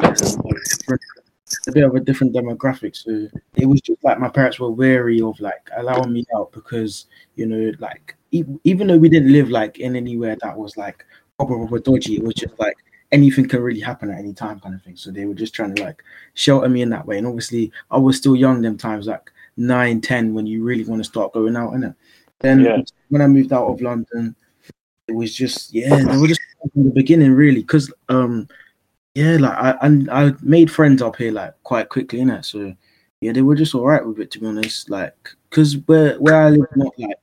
[1.68, 2.96] a bit of a different demographic.
[2.96, 7.07] So it was just like my parents were wary of like allowing me out because
[7.37, 11.05] you know, like e- even though we didn't live like in anywhere that was like
[11.37, 12.77] proper, proper dodgy, it was just like
[13.12, 14.97] anything can really happen at any time kind of thing.
[14.97, 16.03] So they were just trying to like
[16.35, 17.19] shelter me in that way.
[17.19, 21.01] And obviously, I was still young them times, like nine, ten, when you really want
[21.01, 21.95] to start going out, innit?
[22.40, 22.83] Then Yeah.
[23.09, 24.35] when I moved out of London,
[25.09, 26.40] it was just yeah, they were just
[26.73, 28.49] from the beginning really, because um
[29.14, 32.45] yeah, like I and I made friends up here like quite quickly, innit?
[32.45, 32.75] So
[33.21, 36.37] yeah, they were just all right with it to be honest, like because where where
[36.42, 37.16] I live not like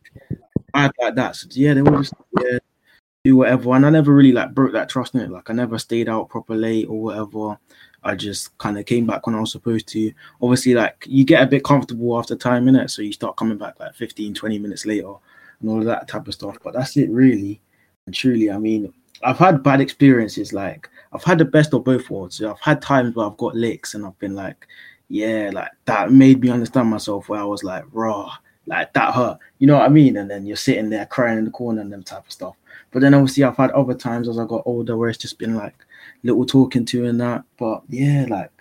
[0.73, 1.35] bad like that.
[1.35, 2.57] So yeah, they were just yeah
[3.23, 5.31] do whatever, and I never really like broke that trust in it.
[5.31, 7.57] Like I never stayed out proper late or whatever.
[8.03, 10.11] I just kind of came back when I was supposed to.
[10.41, 13.57] Obviously, like you get a bit comfortable after time in it, so you start coming
[13.57, 15.13] back like 15, 20 minutes later
[15.61, 16.57] and all that type of stuff.
[16.61, 17.61] But that's it, really.
[18.05, 20.51] And truly, I mean, I've had bad experiences.
[20.51, 22.37] Like I've had the best of both worlds.
[22.37, 24.67] So I've had times where I've got licks and I've been like,
[25.07, 27.29] yeah, like that made me understand myself.
[27.29, 28.33] Where I was like, raw,
[28.65, 29.37] like that hurt.
[29.59, 30.17] You know what I mean?
[30.17, 32.55] And then you're sitting there crying in the corner and them type of stuff.
[32.93, 35.55] But then obviously I've had other times as I got older where it's just been
[35.55, 35.75] like
[36.23, 37.43] little talking to and that.
[37.57, 38.51] But yeah, like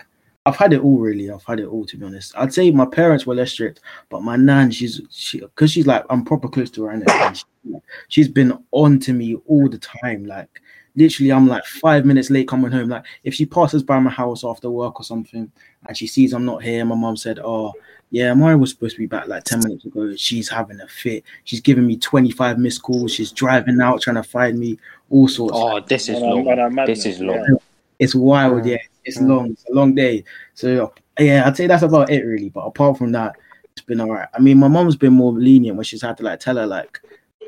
[0.45, 1.29] I've had it all really.
[1.29, 2.33] I've had it all to be honest.
[2.35, 6.03] I'd say my parents were less strict, but my nan, she's she because she's like
[6.09, 7.43] I'm proper close to her and she,
[8.09, 10.25] she's been on to me all the time.
[10.25, 10.61] Like
[10.95, 12.89] literally, I'm like five minutes late coming home.
[12.89, 15.51] Like if she passes by my house after work or something
[15.87, 17.71] and she sees I'm not here, my mom said, "Oh
[18.13, 20.15] yeah, Mari was supposed to be back like ten minutes ago.
[20.15, 21.23] She's having a fit.
[21.45, 23.11] She's giving me 25 missed calls.
[23.11, 24.77] She's driving out trying to find me.
[25.09, 25.53] All sorts.
[25.57, 26.45] Oh, this is Man, long.
[26.45, 27.57] man, I'm mad, This is long.
[27.97, 28.67] It's wild, Mm.
[28.67, 28.77] yeah.
[29.03, 29.51] It's long.
[29.51, 30.23] It's a long day.
[30.53, 32.49] So yeah, I'd say that's about it really.
[32.49, 33.35] But apart from that,
[33.71, 34.29] it's been alright.
[34.35, 36.99] I mean, my mom's been more lenient when she's had to like tell her like,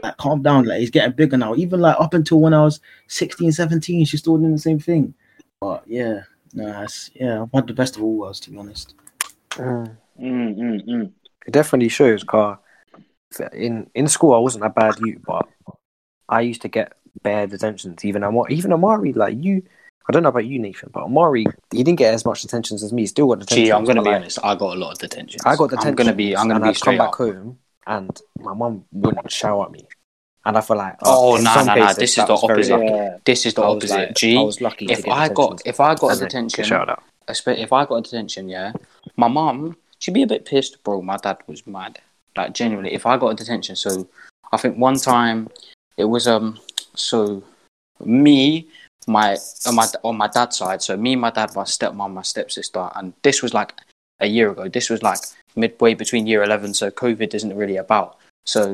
[0.01, 0.65] like calm down.
[0.65, 1.53] Like he's getting bigger now.
[1.55, 5.13] Even like up until when I was 16, 17, she's still doing the same thing.
[5.61, 6.21] But yeah,
[6.53, 8.95] no, it's, yeah, I've had the best of all worlds to be honest.
[9.51, 9.95] Mm.
[10.21, 11.11] Mm, mm, mm.
[11.45, 12.59] It definitely shows, car.
[13.53, 15.47] In in school, I wasn't a bad you, but
[16.29, 18.05] I used to get bad attentions.
[18.05, 19.63] Even Amari, even Amari, like you.
[20.07, 22.93] I don't know about you, Nathan, but Amari, he didn't get as much attention as
[22.93, 23.01] me.
[23.03, 23.65] He still got attention.
[23.65, 24.39] Gee, I'm gonna be like, honest.
[24.43, 25.41] I got a lot of detention.
[25.45, 25.89] I got detention.
[25.89, 26.37] I'm gonna be.
[26.37, 27.15] I'm gonna and be I'd come back up.
[27.15, 29.87] home, and my mum wouldn't shout at me,
[30.45, 32.79] and I feel like Oh, in nah, some nah, nah, this is the opposite.
[32.85, 33.17] Yeah.
[33.25, 33.95] This is the I opposite.
[33.95, 34.37] like- G.
[34.37, 34.85] I was lucky.
[34.85, 37.03] if I got if I got a detention, get shouted out.
[37.27, 38.71] espe- if I got a detention, yeah,
[39.17, 39.75] my mum
[40.05, 41.01] she'd be a bit pissed, bro.
[41.01, 41.99] My dad was mad.
[42.37, 44.07] Like genuinely, if I got a detention, so
[44.51, 45.49] I think one time
[45.97, 46.59] it was um
[46.93, 47.41] so
[48.03, 48.67] me
[49.07, 52.89] my on my on my dad's side, so me, my dad, my stepmom, my stepsister,
[52.95, 53.73] and this was like
[54.19, 54.67] a year ago.
[54.67, 55.19] This was like
[55.55, 58.17] midway between year eleven, so COVID isn't really about.
[58.45, 58.73] So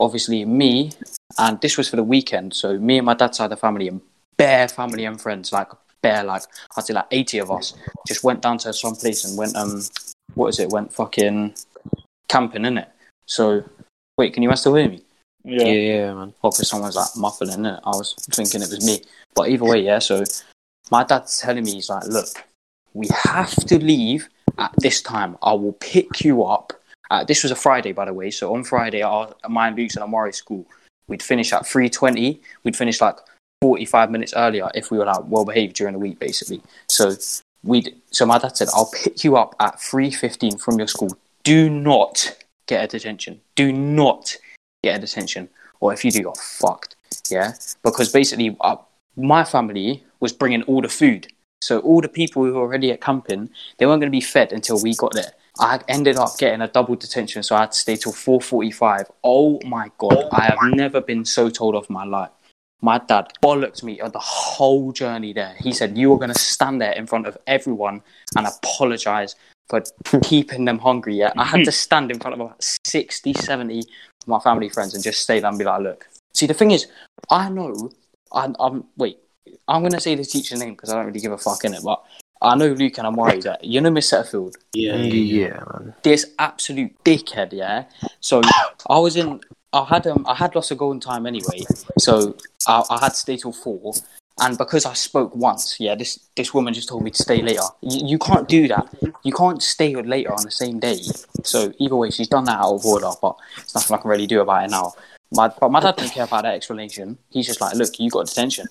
[0.00, 0.92] obviously me,
[1.38, 2.54] and this was for the weekend.
[2.54, 4.00] So me and my dad's side of the family and
[4.36, 5.68] bare family and friends, like
[6.00, 6.42] bare, like
[6.76, 7.74] I'd say like eighty of us,
[8.06, 9.82] just went down to some place and went um,
[10.34, 10.70] what is it?
[10.70, 11.54] Went fucking
[12.28, 12.88] camping in it.
[13.26, 13.64] So
[14.16, 15.02] wait, can you still hear me?
[15.44, 15.72] Yeah, Yeah.
[15.72, 16.34] yeah, man.
[16.42, 17.80] Well, because someone's like muffling it.
[17.84, 19.02] I was thinking it was me.
[19.34, 19.98] But either way, yeah.
[19.98, 20.22] So
[20.90, 22.28] my dad's telling me, he's like, look,
[22.94, 25.36] we have to leave at this time.
[25.42, 26.72] I will pick you up.
[27.10, 28.30] Uh, this was a Friday, by the way.
[28.30, 30.66] So on Friday, our, my and Luke's and Amari's school,
[31.08, 32.40] we'd finish at 3.20.
[32.64, 33.16] We'd finish like
[33.60, 36.62] 45 minutes earlier if we were like well behaved during the week, basically.
[36.88, 37.14] So
[37.62, 41.16] we'd, so my dad said, I'll pick you up at 3.15 from your school.
[41.44, 43.40] Do not get a detention.
[43.54, 44.36] Do not
[44.82, 45.48] get a detention.
[45.80, 46.96] Or if you do, you're fucked.
[47.30, 47.52] Yeah?
[47.82, 48.76] Because basically, uh,
[49.16, 51.28] my family was bringing all the food.
[51.60, 54.52] So all the people who were already at camping, they weren't going to be fed
[54.52, 55.32] until we got there.
[55.60, 59.04] I ended up getting a double detention, so I had to stay till 4.45.
[59.22, 62.30] Oh my God, I have never been so told off my life.
[62.82, 65.54] My dad bollocked me on the whole journey there.
[65.60, 68.02] He said, you are going to stand there in front of everyone
[68.36, 69.36] and apologize
[69.68, 69.82] for
[70.24, 71.14] keeping them hungry.
[71.14, 73.84] Yeah, I had to stand in front of about 60, 70 of
[74.26, 76.08] my family friends and just stay there and be like, look.
[76.34, 76.88] See, the thing is,
[77.30, 77.90] I know,
[78.32, 79.18] I'm, I'm wait,
[79.68, 81.74] I'm going to say the teacher's name because I don't really give a fuck in
[81.74, 82.02] it, but
[82.40, 84.54] I know Luke and I'm worried that, you know Miss Setterfield?
[84.72, 85.94] Yeah, Yeah, yeah, yeah, man.
[86.02, 87.84] this absolute dickhead, yeah.
[88.20, 88.40] So
[88.88, 89.40] I was in.
[89.72, 91.64] I had um I had lost a golden time anyway,
[91.98, 93.94] so I, I had to stay till four.
[94.40, 97.62] And because I spoke once, yeah, this this woman just told me to stay later.
[97.80, 98.88] You, you can't do that.
[99.22, 101.00] You can't stay later on the same day.
[101.44, 104.26] So either way, she's done that out of order, but it's nothing I can really
[104.26, 104.94] do about it now.
[105.30, 107.18] My, but my dad didn't care about that explanation.
[107.30, 108.66] He's just like, look, you got detention.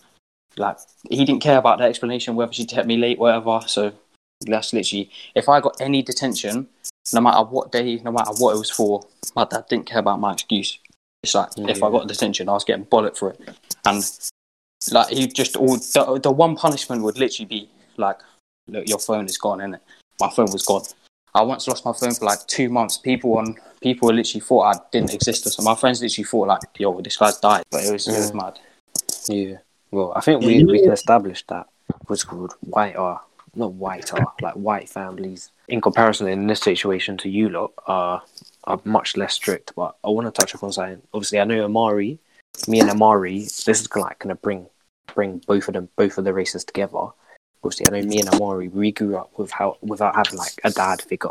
[0.58, 0.78] Like
[1.10, 3.62] he didn't care about that explanation, whether she kept me late, whatever.
[3.68, 3.94] So
[4.42, 6.68] that's literally if I got any detention,
[7.14, 10.20] no matter what day, no matter what it was for, my dad didn't care about
[10.20, 10.80] my excuse.
[11.24, 13.40] It's like if I got detention, I was getting bollocked for it,
[13.86, 14.04] and
[14.92, 18.20] like he just all the, the one punishment would literally be like,
[18.68, 19.82] look, your phone is gone, innit?
[20.20, 20.84] My phone was gone.
[21.34, 22.98] I once lost my phone for like two months.
[22.98, 26.62] People on people literally thought I didn't exist, or so my friends literally thought like,
[26.78, 28.60] yo, this guy's died, but it was it was mad.
[29.30, 29.58] Yeah.
[29.92, 31.68] Well, I think we, we can establish that
[32.08, 33.22] what's called white are
[33.56, 38.24] not white are like white families in comparison in this situation to you lot are
[38.66, 39.74] are much less strict.
[39.76, 41.02] But I want to touch upon something.
[41.14, 42.20] Obviously, I know Amari,
[42.68, 43.40] me and Amari.
[43.40, 44.68] This is like to bring
[45.14, 47.08] bring both of them both of the races together.
[47.64, 48.68] Obviously, I know me and Amari.
[48.68, 51.30] We grew up with how without having like a dad figure.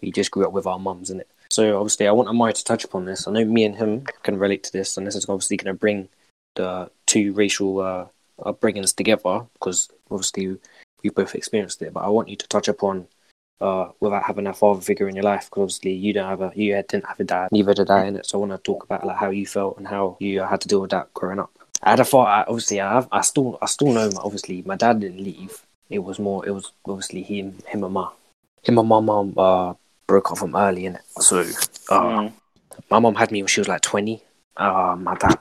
[0.00, 1.28] We just grew up with our mums it.
[1.50, 3.26] So obviously, I want Amari to touch upon this.
[3.26, 5.78] I know me and him can relate to this, and this is obviously going to
[5.78, 6.08] bring
[6.54, 8.06] the two racial uh,
[8.40, 10.58] upbringings together because obviously
[11.02, 11.92] we both experienced it.
[11.92, 13.06] But I want you to touch upon
[13.60, 16.52] uh, without having a father figure in your life because obviously you don't have a
[16.54, 18.26] you didn't have a dad, neither did I in it.
[18.26, 20.68] So I want to talk about like how you felt and how you had to
[20.68, 21.50] deal with that growing up.
[21.82, 22.26] I had a thought.
[22.28, 24.10] I, obviously, I have, I still I still know.
[24.18, 25.62] Obviously, my dad didn't leave.
[25.90, 26.44] It was more.
[26.46, 28.08] It was obviously him him and my
[28.62, 29.74] him and my mum uh,
[30.06, 31.02] broke up from early in it.
[31.20, 31.40] So
[31.90, 32.32] uh, Mm.
[32.90, 34.22] my mum had me when she was like twenty.
[34.56, 35.36] Uh, my dad,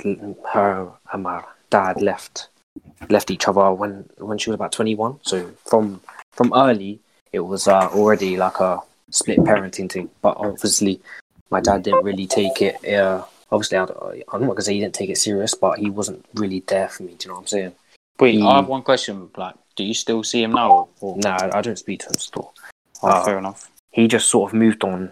[0.51, 2.49] her, and my dad left
[3.09, 5.19] left each other when when she was about twenty one.
[5.23, 6.01] So from
[6.33, 6.99] from early,
[7.35, 8.79] it was uh, already like a
[9.11, 10.09] split parenting thing.
[10.21, 11.01] But obviously,
[11.49, 12.75] my dad didn't really take it.
[12.87, 13.83] Uh, obviously, I,
[14.31, 17.03] I'm not gonna say he didn't take it serious, but he wasn't really there for
[17.03, 17.15] me.
[17.17, 17.71] Do you know what I'm saying?
[18.19, 19.29] Wait, He- I have one question.
[19.35, 20.87] Like, do you still see him now?
[21.01, 22.53] No, I I don't speak to him still.
[23.03, 23.69] oh, uh, fair enough.
[23.91, 25.11] he just sort of moved on.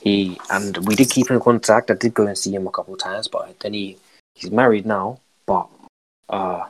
[0.00, 1.90] He and we did keep in contact.
[1.90, 3.96] I did go and see him a couple of times, but then he
[4.34, 5.18] he's married now.
[5.46, 5.66] But
[6.28, 6.64] uh,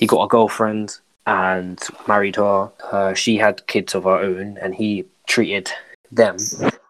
[0.00, 0.98] he got a girlfriend
[1.30, 2.70] and married her.
[2.90, 5.70] Uh, she had kids of her own, and he treated
[6.10, 6.36] them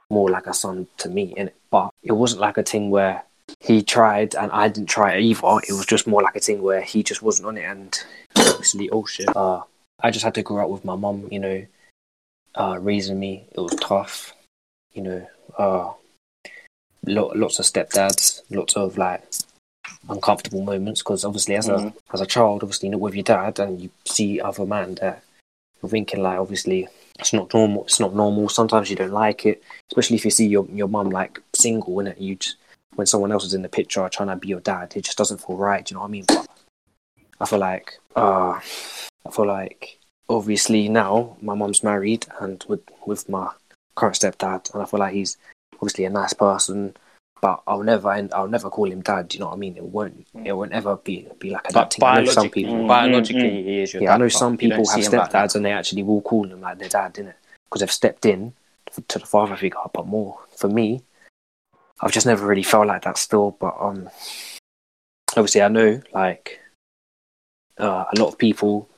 [0.08, 1.34] more like a son to me.
[1.36, 3.22] And but it wasn't like a thing where
[3.60, 5.60] he tried and I didn't try it either.
[5.68, 7.98] It was just more like a thing where he just wasn't on it, and
[8.36, 9.28] obviously, oh shit.
[9.36, 9.62] Uh,
[10.02, 11.66] I just had to grow up with my mum, you know,
[12.54, 13.44] uh, raising me.
[13.52, 14.32] It was tough,
[14.94, 15.26] you know.
[15.58, 15.92] Uh,
[17.04, 19.22] lo- lots of stepdads, lots of like
[20.08, 21.92] uncomfortable moments because obviously, as Mhm.
[21.92, 25.22] a as a child, obviously not with your dad, and you see other man that
[25.82, 27.84] you're thinking like, obviously, it's not normal.
[27.84, 28.48] It's not normal.
[28.48, 32.14] Sometimes you don't like it, especially if you see your your mum like single, and
[32.18, 32.56] you just
[32.96, 35.38] when someone else is in the picture trying to be your dad, it just doesn't
[35.38, 35.84] feel right.
[35.84, 36.24] Do you know what I mean?
[36.26, 36.46] But
[37.40, 38.58] I feel like, uh,
[39.26, 43.50] I feel like obviously now my mum's married and with with my
[43.94, 45.36] current stepdad, and I feel like he's
[45.74, 46.96] obviously a nice person.
[47.40, 49.32] But I'll never end, I'll never call him dad.
[49.32, 49.76] You know what I mean?
[49.76, 52.04] It won't it won't ever be be like a dad But thing.
[52.04, 52.86] I know some biologically, people.
[52.86, 54.14] biologically, he is your Yeah, dad.
[54.14, 56.60] I know some people have see him like stepdads and they actually will call them
[56.60, 57.34] like their dad, innit?
[57.64, 58.52] Because they've stepped in
[59.08, 59.78] to the father figure.
[59.94, 61.02] But more for me,
[62.00, 63.52] I've just never really felt like that still.
[63.52, 64.10] But um,
[65.36, 66.60] obviously, I know like
[67.78, 68.88] uh, a lot of people,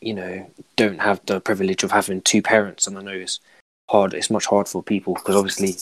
[0.00, 3.40] you know, don't have the privilege of having two parents, and I know it's
[3.90, 4.14] hard.
[4.14, 5.76] It's much hard for people because obviously,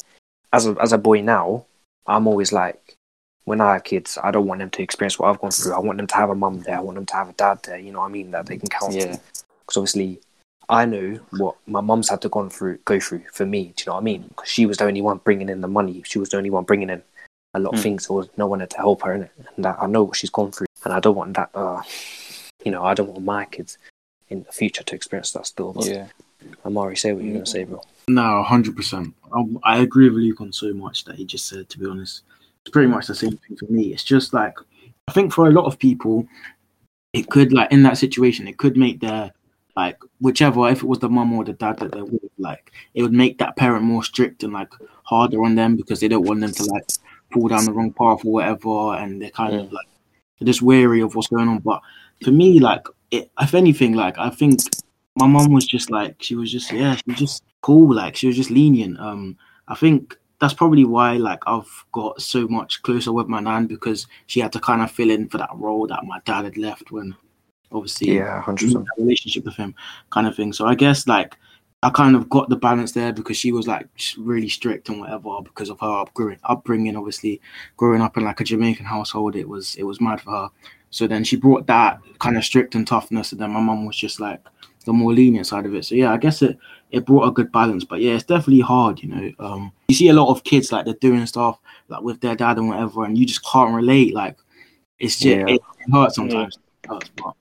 [0.53, 1.67] as a as a boy now,
[2.07, 2.97] I'm always like,
[3.45, 5.75] when I have kids, I don't want them to experience what I've gone through.
[5.75, 6.77] I want them to have a mum there.
[6.77, 7.79] I want them to have a dad there.
[7.79, 8.31] You know what I mean?
[8.31, 8.95] That they can count.
[8.95, 9.17] Yeah.
[9.61, 10.21] Because obviously,
[10.69, 13.73] I know what my mum's had to gone through, go through for me.
[13.77, 14.23] Do you know what I mean?
[14.29, 16.03] Because she was the only one bringing in the money.
[16.07, 17.03] She was the only one bringing in
[17.55, 17.83] a lot of Mm.
[17.83, 18.07] things.
[18.07, 20.31] There was no one there to help her in it, and I know what she's
[20.31, 20.67] gone through.
[20.85, 21.51] And I don't want that.
[21.55, 21.83] Uh,
[22.65, 23.77] you know, I don't want my kids
[24.31, 25.73] in the future to experience that still.
[25.73, 26.07] But Yeah.
[26.65, 27.83] Amari, say what you're gonna say, bro.
[28.09, 29.15] No, hundred percent.
[29.33, 31.69] Um, I agree with Luke on so much that he just said.
[31.69, 32.23] To be honest,
[32.63, 33.93] it's pretty much the same thing for me.
[33.93, 34.55] It's just like
[35.09, 36.27] I think for a lot of people,
[37.13, 39.33] it could like in that situation, it could make their
[39.77, 43.03] like whichever if it was the mum or the dad that they would like it
[43.03, 44.71] would make that parent more strict and like
[45.05, 46.85] harder on them because they don't want them to like
[47.33, 49.87] fall down the wrong path or whatever, and they're kind of like
[50.39, 51.59] they're just wary of what's going on.
[51.61, 51.81] But
[52.23, 54.61] for me, like it, if anything, like I think
[55.17, 58.37] my mum was just like she was just yeah she just cool like she was
[58.37, 58.99] just lenient.
[59.01, 59.37] Um
[59.69, 64.09] i think that's probably why like i've got so much closer with my nan because
[64.27, 66.91] she had to kind of fill in for that role that my dad had left
[66.91, 67.15] when
[67.71, 68.87] obviously Yeah, hundred in percent.
[68.87, 69.75] that relationship with him
[70.11, 70.53] kind of thing.
[70.53, 71.37] So i guess like
[71.85, 73.87] i kind of got the balance there because she was like
[74.19, 77.41] really strict and whatever because of her upbringing upbringing obviously.
[77.77, 80.49] Growing up in like a jamaican household it was it was mad for her.
[80.91, 83.97] So then she brought that kind of strict and toughness and then my mum was
[83.97, 84.41] just like
[84.85, 85.85] the more lenient side of it.
[85.85, 86.59] So yeah i guess it
[86.93, 90.09] it brought a good balance but yeah it's definitely hard you know um you see
[90.09, 93.19] a lot of kids like they're doing stuff like with their dad and whatever and
[93.19, 94.37] you just can't relate like
[94.99, 95.47] it's just Yeah.
[95.55, 97.35] it, it hurts sometimes it hurts, but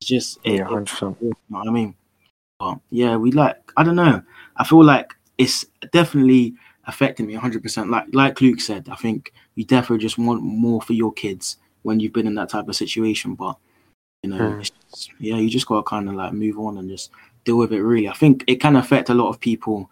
[0.00, 1.16] it's just it, Yeah, hundred percent.
[1.20, 1.94] you know what I mean?
[2.60, 4.22] But yeah, we like I don't know.
[4.56, 6.54] I feel like it's definitely
[6.86, 7.62] affecting me 100.
[7.62, 11.56] percent Like like Luke said, I think you definitely just want more for your kids
[11.82, 13.34] when you've been in that type of situation.
[13.34, 13.56] But
[14.22, 14.60] you know, Mm.
[14.60, 17.10] it's just- yeah, you just gotta kind of like move on and just
[17.44, 17.82] deal with it.
[17.82, 19.90] Really, I think it can affect a lot of people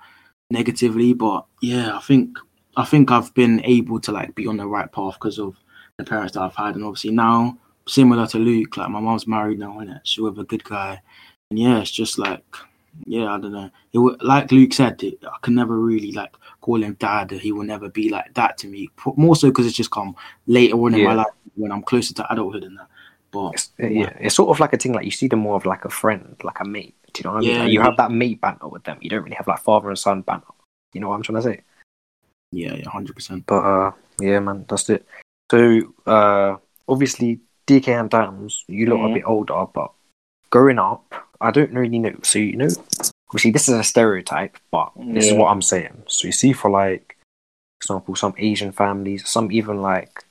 [0.51, 2.39] negatively, but yeah, I think
[2.77, 5.57] I think I've been able to like be on the right path because of
[5.99, 9.59] the parents that I've had, and obviously now similar to Luke, like my mom's married
[9.59, 11.01] now, and she's with a good guy,
[11.51, 12.45] and yeah, it's just like
[13.05, 13.71] yeah, I don't know.
[13.93, 17.31] It would, like Luke said, it, I can never really like call him dad.
[17.31, 18.91] He will never be like that to me.
[19.17, 22.33] More so because it's just come later on in my life when I'm closer to
[22.33, 22.89] adulthood and that.
[23.31, 25.67] But It's, yeah, it's sort of like a thing like you see them more of
[25.67, 26.96] like a friend, like a mate.
[27.16, 27.50] Do you know what I mean?
[27.52, 27.85] Yeah, Like, you yeah.
[27.87, 28.98] have that mate banter with them.
[29.00, 30.52] You don't really have like father and son banter.
[30.92, 31.61] You know what I'm trying to say?
[32.52, 33.44] yeah, yeah, hundred percent.
[33.46, 35.07] But uh, yeah, man, that's it.
[35.50, 39.14] So uh, obviously DK and Damz, you are a Mhm.
[39.14, 39.92] bit older, but
[40.50, 42.14] growing up, I don't really know.
[42.22, 42.68] So you know,
[43.31, 46.02] obviously this is a stereotype, but this is what I'm saying.
[46.07, 47.16] So you see, for like
[47.81, 50.24] example, some Asian families, some even like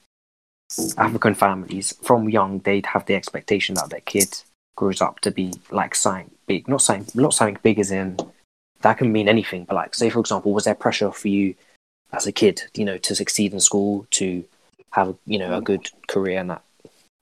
[0.97, 4.29] African families, from young they'd have the expectation that their kid
[4.75, 8.17] grows up to be like something big, not something, not something big as in
[8.81, 9.65] that can mean anything.
[9.65, 11.55] But like, say for example, was there pressure for you
[12.11, 14.43] as a kid, you know, to succeed in school, to
[14.91, 16.63] have you know a good career and that?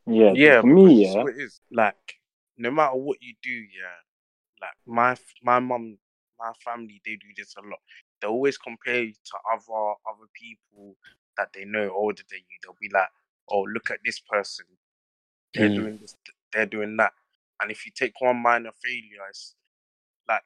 [0.05, 1.59] Yeah, Yeah, For me, because this is yeah, it is.
[1.71, 2.15] Like,
[2.57, 3.97] no matter what you do, yeah,
[4.61, 5.97] like my my mum,
[6.39, 7.79] my family, they do this a lot.
[8.21, 10.95] They always compare you to other other people
[11.37, 12.57] that they know older than you.
[12.61, 13.09] They'll be like,
[13.49, 14.65] "Oh, look at this person.
[15.53, 15.75] They're Mm.
[15.75, 16.15] doing this.
[16.51, 17.13] They're doing that."
[17.63, 19.55] And if you take one minor failure, it's
[20.27, 20.43] like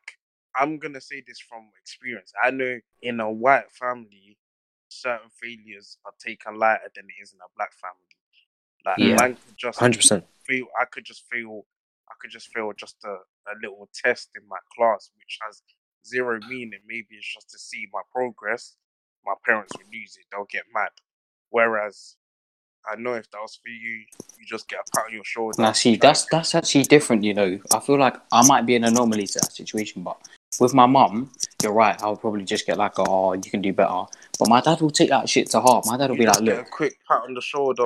[0.56, 2.32] I'm gonna say this from experience.
[2.44, 4.38] I know in a white family,
[4.90, 8.16] certain failures are taken lighter than it is in a black family.
[8.86, 9.16] Like Yeah.
[9.16, 10.26] man could just Hundred percent.
[10.44, 10.68] fail.
[10.80, 11.66] I could just fail.
[12.10, 15.64] I could just fail just a, a little test in my class, which has
[16.06, 16.80] zero meaning.
[16.88, 18.78] Maybe it's just to see my progress.
[19.26, 20.26] My parents will lose it.
[20.32, 20.92] They'll get mad.
[21.50, 22.16] Whereas
[22.90, 23.92] I know if that was for you,
[24.40, 25.62] you just get a pat on your shoulder.
[25.62, 27.24] Now, see, that's that's actually different.
[27.24, 30.18] You know, I feel like I might be an anomaly to that situation, but
[30.60, 32.02] with my mum, you're right.
[32.02, 34.04] I'll probably just get like, "Oh, you can do better."
[34.40, 35.86] But my dad will take that shit to heart.
[35.86, 37.86] My dad will you be like, just get a "Look, quick pat on the shoulder.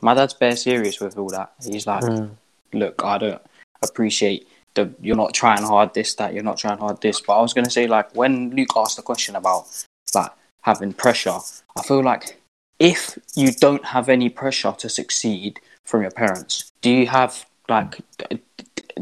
[0.00, 2.36] my dad's bare serious with all that." He's like, Mm.
[2.74, 3.42] "Look, I don't
[3.82, 7.42] appreciate the you're not trying hard this that you're not trying hard this." But I
[7.42, 9.66] was gonna say like when Luke asked the question about
[10.14, 10.32] like
[10.62, 11.38] having pressure,
[11.78, 12.40] I feel like
[12.78, 18.00] if you don't have any pressure to succeed from your parents, do you have like,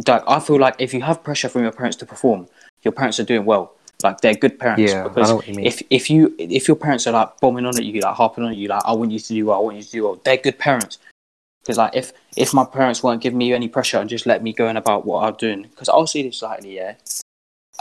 [0.06, 2.48] like I feel like if you have pressure from your parents to perform,
[2.82, 3.74] your parents are doing well.
[4.02, 4.92] Like they're good parents.
[4.92, 5.66] Yeah, I because know what you mean.
[5.66, 8.50] if if you if your parents are like bombing on at you, like harping on
[8.50, 10.20] at you, like I want you to do well, I want you to do well,
[10.24, 10.98] they're good parents.
[11.62, 14.52] Because like if if my parents weren't giving me any pressure and just let me
[14.52, 16.94] go on about what I'm doing, because I'll see this slightly, yeah.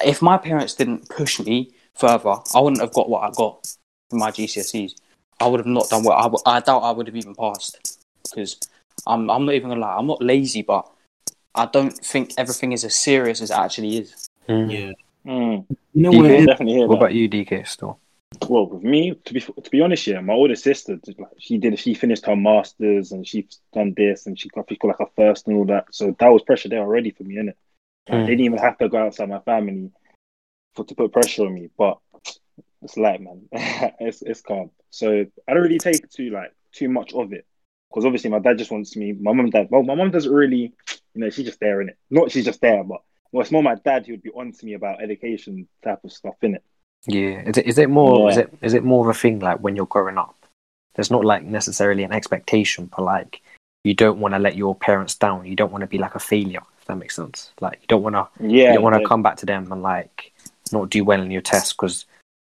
[0.05, 3.75] If my parents didn't push me further, I wouldn't have got what I got
[4.09, 4.93] from my GCSEs.
[5.43, 6.17] I would have not done well.
[6.17, 7.79] I, w- I doubt I would have even passed.
[8.23, 8.57] Because
[9.05, 10.89] I'm I'm not even gonna lie, I'm not lazy, but
[11.53, 14.15] I don't think everything is as serious as it actually is.
[14.49, 14.71] Mm.
[14.71, 14.91] Yeah.
[15.25, 16.31] mm, You know what?
[16.31, 16.99] it- definitely hear What that.
[16.99, 17.63] about you, DK?
[17.67, 17.99] Still,
[18.49, 21.77] Well, with me, to be to be honest, yeah, my older sister, like, she did,
[21.79, 25.13] she finished her masters and she's done this and she got, she got like her
[25.15, 25.85] first and all that.
[25.91, 27.53] So that was pressure there already for me, innit?
[28.09, 28.25] I Mm.
[28.25, 29.91] didn't even have to go outside my family
[30.75, 31.99] for to put pressure on me, but
[32.83, 33.47] it's light, man.
[33.51, 34.71] it's it's calm.
[34.89, 37.45] So I don't really take too like too much of it
[37.89, 39.13] because obviously my dad just wants me.
[39.13, 39.67] My mum and dad.
[39.69, 40.73] Well, my mum doesn't really,
[41.13, 41.97] you know, she's just there in it.
[42.09, 44.65] Not she's just there, but well, it's more my dad who would be on to
[44.65, 46.63] me about education type of stuff in it.
[47.05, 47.41] yeah.
[47.49, 49.75] Is it is it more is it is it more of a thing like when
[49.75, 50.35] you're growing up?
[50.95, 53.41] There's not like necessarily an expectation, but like
[53.83, 55.45] you don't want to let your parents down.
[55.45, 56.61] You don't want to be like a failure.
[56.79, 57.51] If that makes sense.
[57.61, 59.07] Like you don't want to Yeah, you don't want to yeah.
[59.07, 60.33] come back to them and like
[60.71, 62.05] not do well in your test because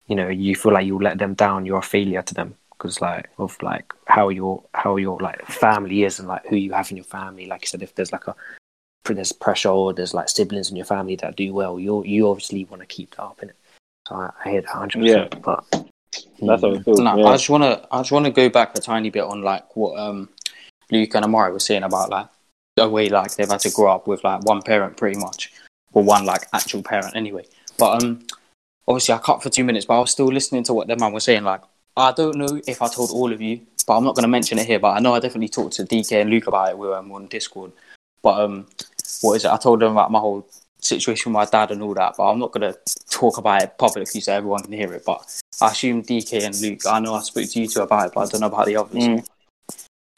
[0.08, 1.66] you know you feel like you let them down.
[1.66, 6.04] You're a failure to them because like of like how your how your like family
[6.04, 7.46] is and like who you have in your family.
[7.46, 8.36] Like you said, if there's like a
[9.06, 12.66] there's pressure or there's like siblings in your family that do well, you you obviously
[12.66, 13.56] want to keep that up in it.
[14.08, 15.26] So I, I hear that hundred Yeah.
[15.28, 15.44] percent.
[15.44, 15.66] But
[16.42, 17.00] That's how it feels.
[17.00, 17.26] No, yeah.
[17.26, 20.30] I just wanna I just wanna go back a tiny bit on like what um
[20.92, 22.28] Luke and Amari were saying about like
[22.76, 25.52] the way like they've had to grow up with like one parent pretty much.
[25.94, 27.44] Or one like actual parent anyway.
[27.78, 28.26] But um
[28.88, 31.14] obviously I cut for two minutes, but I was still listening to what the man
[31.14, 31.44] was saying.
[31.44, 31.62] Like
[31.98, 34.68] I don't know if I told all of you, but I'm not gonna mention it
[34.68, 37.12] here, but I know I definitely talked to DK and Luke about it with um,
[37.12, 37.72] on Discord.
[38.22, 38.68] But um
[39.22, 39.52] what is it?
[39.52, 40.48] I told them about my whole
[40.80, 42.76] situation with my dad and all that, but I'm not gonna
[43.10, 45.04] talk about it publicly so everyone can hear it.
[45.06, 48.14] But I assume DK and Luke, I know I spoke to you two about it,
[48.14, 49.04] but I don't know about the others.
[49.04, 49.28] Mm.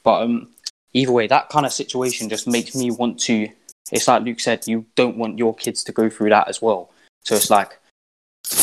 [0.02, 0.48] But um,
[0.92, 3.48] either way, that kind of situation just makes me want to.
[3.92, 6.90] It's like Luke said, you don't want your kids to go through that as well.
[7.24, 7.78] So it's like,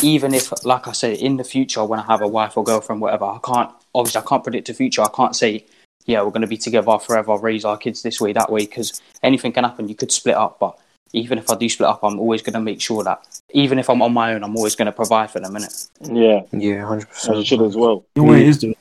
[0.04, 3.02] even if, like I said, in the future when I have a wife or girlfriend,
[3.02, 3.72] whatever, I can't.
[3.94, 5.02] Obviously, I can't predict the future.
[5.02, 5.66] I can't say,
[6.06, 9.02] yeah, we're going to be together forever, raise our kids this way, that way, because
[9.24, 9.88] anything can happen.
[9.88, 10.78] You could split up, but
[11.14, 13.90] even if I do split up, I'm always going to make sure that even if
[13.90, 15.90] I'm on my own, I'm always going to provide for them, innit?
[16.02, 17.48] yeah, yeah, hundred as you percent.
[17.48, 18.06] should as well.
[18.16, 18.74] You know what it is though?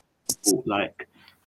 [0.65, 1.07] Like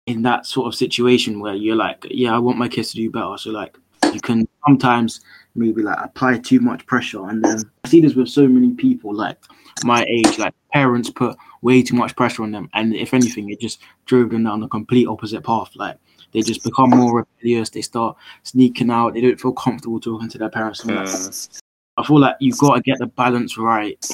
[0.07, 3.11] in that sort of situation where you're like, yeah, I want my kids to do
[3.11, 3.39] better.
[3.39, 3.77] So like
[4.13, 5.21] you can sometimes
[5.55, 9.15] maybe like apply too much pressure and then I see this with so many people
[9.15, 9.39] like
[9.85, 13.61] my age, like parents put way too much pressure on them and if anything it
[13.61, 15.71] just drove them down the complete opposite path.
[15.77, 15.97] Like
[16.33, 20.39] they just become more rebellious, they start sneaking out, they don't feel comfortable talking to
[20.39, 20.81] their parents.
[20.81, 21.09] All that.
[21.09, 21.59] Hmm.
[21.97, 24.05] I feel like you've got to get the balance right.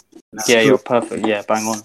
[0.46, 1.26] Yeah, you're perfect.
[1.26, 1.80] Yeah, bang on.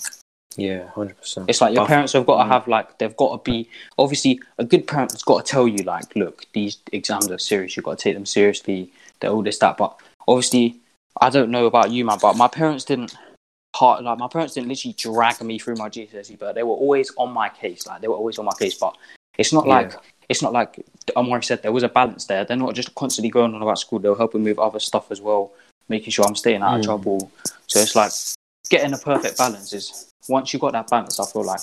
[0.58, 1.50] Yeah, hundred percent.
[1.50, 2.48] It's like your parents have got to Mm.
[2.54, 5.80] have like they've got to be obviously a good parent has got to tell you
[5.84, 7.76] like, look, these exams are serious.
[7.76, 8.92] You've got to take them seriously.
[9.20, 9.78] They're all this that.
[9.78, 10.78] But obviously,
[11.20, 12.20] I don't know about you, man.
[12.22, 13.14] But my parents didn't
[13.76, 17.12] hard like my parents didn't literally drag me through my GCSE, but they were always
[17.18, 17.86] on my case.
[17.86, 18.76] Like they were always on my case.
[18.76, 18.96] But
[19.38, 20.00] it's not like Yeah.
[20.30, 20.80] it's not like
[21.18, 21.64] Amari said.
[21.64, 22.46] There was a balance there.
[22.46, 24.00] They're not just constantly going on about school.
[24.00, 25.52] They were helping me with other stuff as well.
[25.88, 26.86] making sure I'm staying out of Mm.
[26.86, 27.32] trouble.
[27.68, 28.12] So it's like
[28.72, 31.62] getting a perfect balance is once you've got that balance, I feel like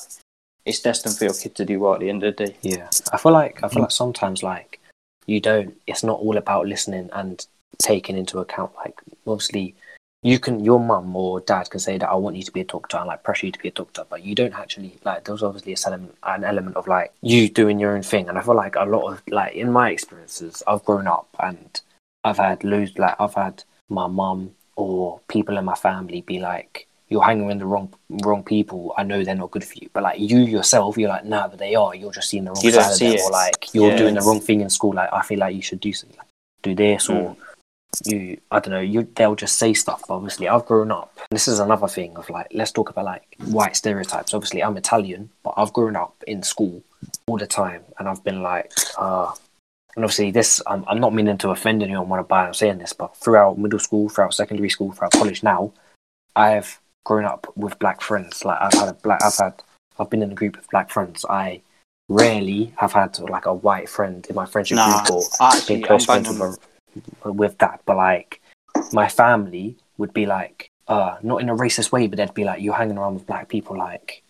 [0.64, 2.56] it's destined for your kid to do well at the end of the day.
[2.62, 4.80] Yeah, I feel like I feel like sometimes like
[5.26, 5.76] you don't.
[5.86, 7.44] It's not all about listening and
[7.78, 8.72] taking into account.
[8.76, 9.74] Like obviously,
[10.22, 12.64] you can your mum or dad can say that I want you to be a
[12.64, 15.24] doctor and like pressure you to be a doctor, but you don't actually like.
[15.24, 18.42] There's obviously a element, an element of like you doing your own thing, and I
[18.42, 21.80] feel like a lot of like in my experiences, I've grown up and
[22.24, 26.86] I've had loads like I've had my mum or people in my family be like.
[27.12, 28.94] You're hanging with the wrong wrong people.
[28.96, 31.58] I know they're not good for you, but like you yourself, you're like, nah, but
[31.58, 31.94] they are.
[31.94, 33.20] You're just seeing the wrong You side of them, it.
[33.20, 33.96] or like you're Yeah.
[33.98, 34.94] doing the wrong thing in school.
[34.94, 36.26] Like I feel like you should do something, like,
[36.62, 37.36] do this, or
[38.06, 38.38] you.
[38.50, 38.80] I don't know.
[38.80, 40.02] You they'll just say stuff.
[40.08, 41.16] But obviously, I've grown up.
[41.30, 44.32] This is another thing of like let's talk about like white stereotypes.
[44.32, 46.82] Obviously, I'm Italian, but I've grown up in school
[47.26, 49.30] all the time, and I've been like, uh,
[49.96, 50.62] and obviously this.
[50.66, 54.08] I'm, I'm not meaning to offend anyone when I'm saying this, but throughout middle school,
[54.08, 55.72] throughout secondary school, throughout college now,
[56.34, 58.44] I've grown up with black friends.
[58.44, 59.22] Like I've had a black.
[59.22, 59.62] I've had.
[59.98, 61.24] I've been in a group of black friends.
[61.28, 61.62] I
[62.08, 65.84] rarely have had like a white friend in my friendship Nah, group or actually, been
[65.84, 66.58] close friends with,
[67.24, 67.80] a, with that.
[67.84, 68.40] But like,
[68.92, 72.62] my family would be like, uh, not in a racist way, but they'd be like,
[72.62, 74.22] you're hanging around with black people, like,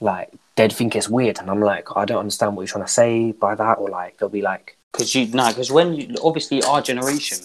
[0.00, 2.90] like they'd think it's weird, and I'm like, I don't understand what you're trying to
[2.90, 6.62] say by that, or like they'll be like, Because you no, because when you obviously
[6.62, 7.38] our generation,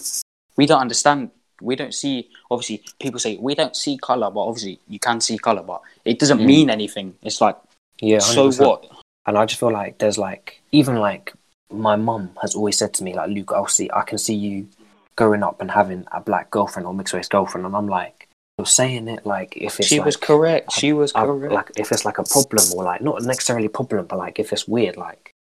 [0.56, 1.30] we don't understand.
[1.60, 2.28] We don't see.
[2.50, 6.18] Obviously, people say we don't see color, but obviously you can see color, but it
[6.18, 6.44] doesn't Mm.
[6.46, 7.14] mean anything.
[7.22, 7.56] It's like
[8.00, 8.66] yeah, so 100%.
[8.66, 8.86] what?
[9.26, 11.32] And I just feel like there's like even like
[11.70, 14.68] my mum has always said to me like Luke, I'll see I can see you
[15.16, 18.26] growing up and having a black girlfriend or mixed race girlfriend, and I'm like,
[18.58, 20.72] you're saying it like if it's She like, was correct.
[20.72, 21.52] She was I- correct.
[21.52, 24.66] like if it's like a problem or like not necessarily problem, but like if it's
[24.66, 25.32] weird, like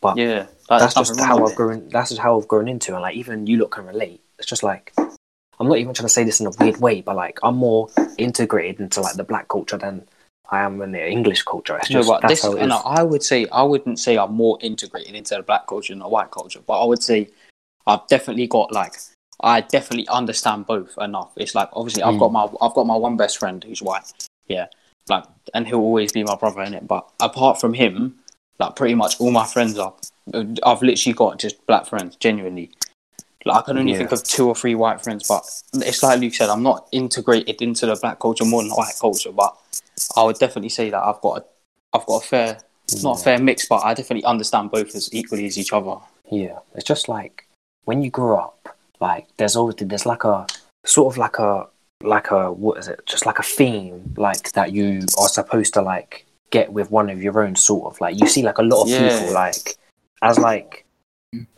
[0.00, 1.88] but yeah, that's nothing just how I've grown.
[1.90, 4.20] That's just how I've grown into, and like even you lot can relate.
[4.38, 4.92] It's just like
[5.62, 7.88] I'm not even trying to say this in a weird way, but like I'm more
[8.18, 10.02] integrated into like the black culture than
[10.50, 11.76] I am in the English culture.
[11.76, 12.68] It's No, just but that's this, how it is.
[12.68, 16.00] no, I would say I wouldn't say I'm more integrated into the black culture than
[16.00, 17.30] the white culture, but I would say
[17.86, 18.94] I've definitely got like
[19.40, 21.30] I definitely understand both enough.
[21.36, 22.18] It's like obviously I've Mm.
[22.18, 24.10] got my I've got my one best friend who's white,
[24.48, 24.66] yeah,
[25.08, 25.22] like
[25.54, 26.88] and he'll always be my brother in it.
[26.88, 28.16] But apart from him,
[28.58, 29.94] like pretty much all my friends are
[30.34, 32.72] I've literally got just black friends, genuinely.
[33.44, 33.98] Like I can only Yeah.
[33.98, 37.60] think of two or three white friends, but it's like Luke said, I'm not integrated
[37.62, 39.56] into the black culture more than the white culture, but
[40.16, 41.44] I would definitely say that I've got a,
[41.96, 42.58] I've got a fair,
[43.02, 45.96] not a fair mix, but I definitely understand both as equally as each other.
[46.30, 47.46] Yeah, it's just like
[47.84, 50.46] when you grow up, like there's always there's like a
[50.84, 51.66] sort of like a
[52.02, 53.00] like a what is it?
[53.06, 57.22] Just like a theme like that you are supposed to like get with one of
[57.22, 59.18] your own sort of like you see like a lot of Yeah.
[59.18, 59.76] people like
[60.22, 60.84] as like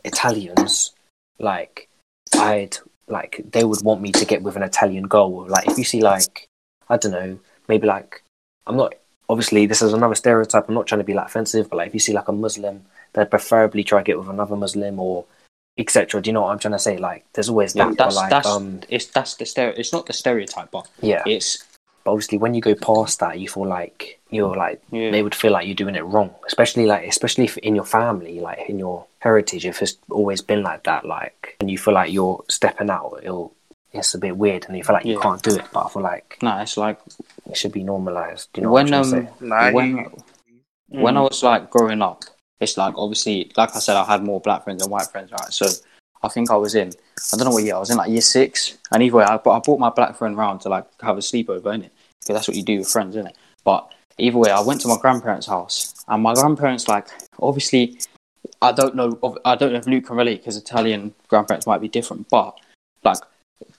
[0.03, 0.91] Italians
[1.39, 1.89] like
[2.33, 2.77] I'd
[3.07, 6.01] like they would want me to get with an Italian girl like if you see
[6.01, 6.47] like
[6.89, 8.23] I don't know maybe like
[8.65, 8.95] I'm not
[9.29, 11.93] obviously this is another stereotype I'm not trying to be like offensive but like if
[11.93, 15.25] you see like a Muslim they'd preferably try to get with another Muslim or
[15.77, 16.21] etc.
[16.21, 16.97] Do you know what I'm trying to say?
[16.97, 17.89] Like, there's always that.
[17.89, 19.73] but that's like, that's um, it's that's the stereo.
[19.77, 21.23] It's not the stereotype, but yeah.
[21.25, 21.63] it's
[22.05, 25.09] But obviously, when you go past that, you feel like you're like yeah.
[25.09, 26.33] they would feel like you're doing it wrong.
[26.45, 30.61] Especially like, especially if in your family, like in your heritage, if it's always been
[30.61, 33.53] like that, like, and you feel like you're stepping out, it'll
[33.91, 35.21] it's a bit weird, and you feel like you Yeah.
[35.21, 35.65] can't do it.
[35.73, 36.99] But I feel like no, it's like
[37.49, 38.49] it should be normalized.
[38.55, 39.45] You know when what I'm um to say?
[39.45, 40.23] Nah, when you-
[40.89, 42.23] when I was like growing up,
[42.59, 45.51] it's like obviously, like I said, I had more black friends than white friends, right?
[45.51, 45.65] So
[46.21, 46.89] I think I was in,
[47.33, 48.77] I don't know what year I was in, like year six.
[48.91, 51.21] And either way, I, but I brought my black friend round to like have a
[51.21, 51.91] sleepover in it
[52.25, 53.37] because that's what you do with friends, isn't it?
[53.63, 57.07] But either way, I went to my grandparents' house, and my grandparents like
[57.39, 57.99] obviously,
[58.61, 61.87] I don't know, I don't know if Luke can relate because Italian grandparents might be
[61.87, 62.57] different, but
[63.03, 63.19] like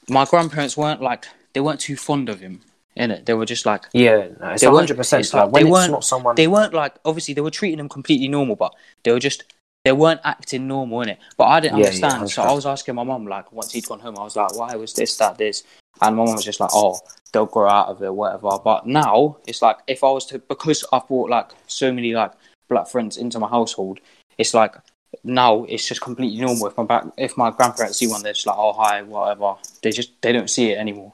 [0.09, 2.61] my grandparents weren't like they weren't too fond of him.
[2.94, 5.34] In it, they were just like Yeah, no, it's They weren't- hundred percent.
[5.34, 6.34] Like when they weren't- not someone.
[6.34, 9.44] they weren't like obviously they were treating him completely normal, but they were just
[9.84, 11.18] they weren't acting normal in it.
[11.36, 13.84] But I didn't Yeah, yeah, understand, so I was asking my mum like once he'd
[13.86, 15.62] gone home, I was like, why was this that this?
[16.01, 16.99] And my mum was just like, oh,
[17.37, 18.59] they'll grow out of it, whatever.
[18.64, 22.32] But now it's like if I was to because I've brought like so many like
[22.68, 24.01] black friends into my household,
[24.39, 24.74] it's like
[25.22, 26.68] now it's just completely normal.
[26.68, 29.57] If my back, if my grandparents see one, they're just like, oh hi, whatever.
[29.82, 31.12] They just they don't see it anymore.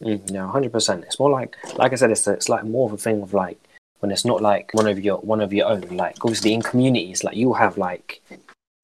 [0.00, 1.04] Mm, no, hundred percent.
[1.04, 3.58] It's more like, like I said, it's it's like more of a thing of like
[3.98, 5.82] when it's not like one of your one of your own.
[5.90, 8.22] Like obviously in communities, like you have like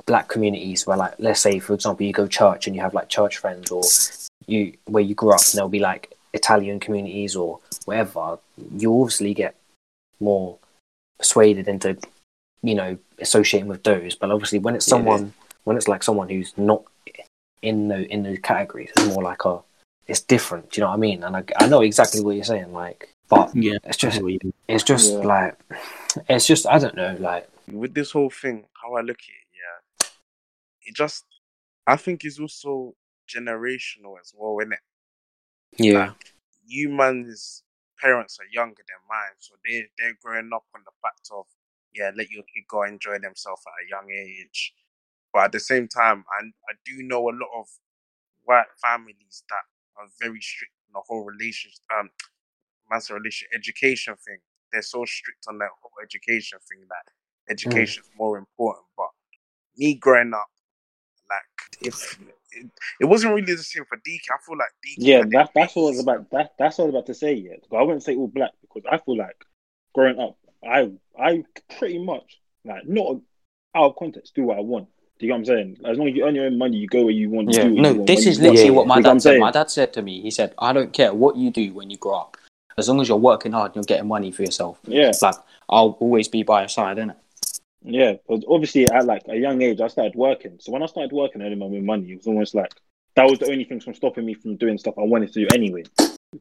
[0.06, 3.09] black communities where like let's say for example you go church and you have like
[3.11, 3.82] church friends or
[4.46, 8.38] you where you grew up and there'll be like Italian communities or whatever.
[8.76, 9.54] You obviously get
[10.20, 10.58] more
[11.18, 11.96] persuaded into
[12.62, 14.14] you know associating with those.
[14.14, 14.92] But obviously when it's Yeah.
[14.96, 15.32] someone
[15.64, 16.82] when it's like someone who's not
[17.62, 19.60] in the in those categories, it's more like a
[20.06, 20.70] it's different.
[20.70, 21.22] Do you know what I mean?
[21.22, 22.72] And I, I know exactly what you're saying.
[22.72, 24.54] Like, but Yeah, it's just what you mean.
[24.66, 25.18] it's just Yeah.
[25.18, 25.56] like
[26.28, 27.16] it's just I don't know.
[27.20, 30.06] Like, with this whole thing, how I look at it, yeah,
[30.86, 31.26] it just,
[31.86, 32.94] I think it's also
[33.28, 34.78] generational as well, isn't it?
[35.76, 36.12] Yeah,
[36.66, 37.62] You man's
[38.00, 41.46] parents are younger than mine, so they they're growing up on the fact of
[41.94, 44.74] yeah, let your kid go enjoy themselves at a young age.
[45.32, 47.66] But at the same time, I I do know a lot of
[48.44, 49.64] white families that
[50.00, 52.10] are very strict on the whole relationship, um,
[52.90, 54.38] man's relationship education thing.
[54.72, 58.86] They're so strict on that whole education thing that education is more important.
[58.96, 59.08] But
[59.76, 60.48] me growing up,
[61.28, 62.18] like if
[62.61, 64.20] it, it wasn't really the same for DK.
[64.32, 64.96] I feel like DK.
[64.98, 66.30] Yeah, had that, that's what I was about.
[66.30, 67.34] That, that's what I was about to say.
[67.34, 69.44] Yeah, I wouldn't say all black because I feel like
[69.94, 70.36] growing up,
[70.66, 71.44] I I
[71.78, 73.20] pretty much like not
[73.74, 74.88] out of context do what I want.
[75.18, 75.78] Do you know what I'm saying?
[75.84, 77.52] As long as you earn your own money, you go where you want.
[77.52, 77.64] Yeah.
[77.64, 79.40] You do what No, this is literally Yeah, what my You what dad said.
[79.40, 81.96] My dad said to me, he said, I don't care what you do when you
[81.96, 82.36] grow up.
[82.76, 84.78] As long as you're working hard and you're getting money for yourself.
[84.84, 85.34] Yeah, it's Like,
[85.68, 87.16] I'll always be by your side, innit?
[87.82, 88.14] Yeah.
[88.28, 90.58] But obviously, at like a young age, I started working.
[90.60, 92.72] So when I started working, earning my own money, it was almost like
[93.14, 95.48] that was the only thing from stopping me from doing stuff I wanted to do
[95.54, 95.84] anyway.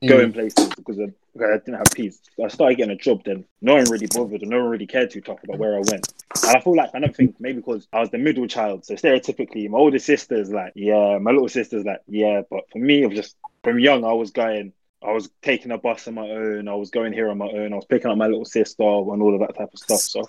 [0.04, 0.10] Mm.
[0.10, 2.20] Going places because of, because I didn't have peace.
[2.36, 3.24] So I started getting a job.
[3.24, 5.78] Then no one really bothered, and no one really cared to talk about where I
[5.78, 6.14] went.
[6.46, 8.96] And I feel like I don't think maybe because I was the middle child, so
[8.96, 12.42] stereotypically, my older sister's like, yeah, my little sister's like, yeah.
[12.50, 14.74] But for me, it was just from young, I was going,
[15.04, 17.72] I was taking a bus on my own, I was going here on my own,
[17.72, 20.00] I was picking up my little sister and all of that type of stuff.
[20.00, 20.24] So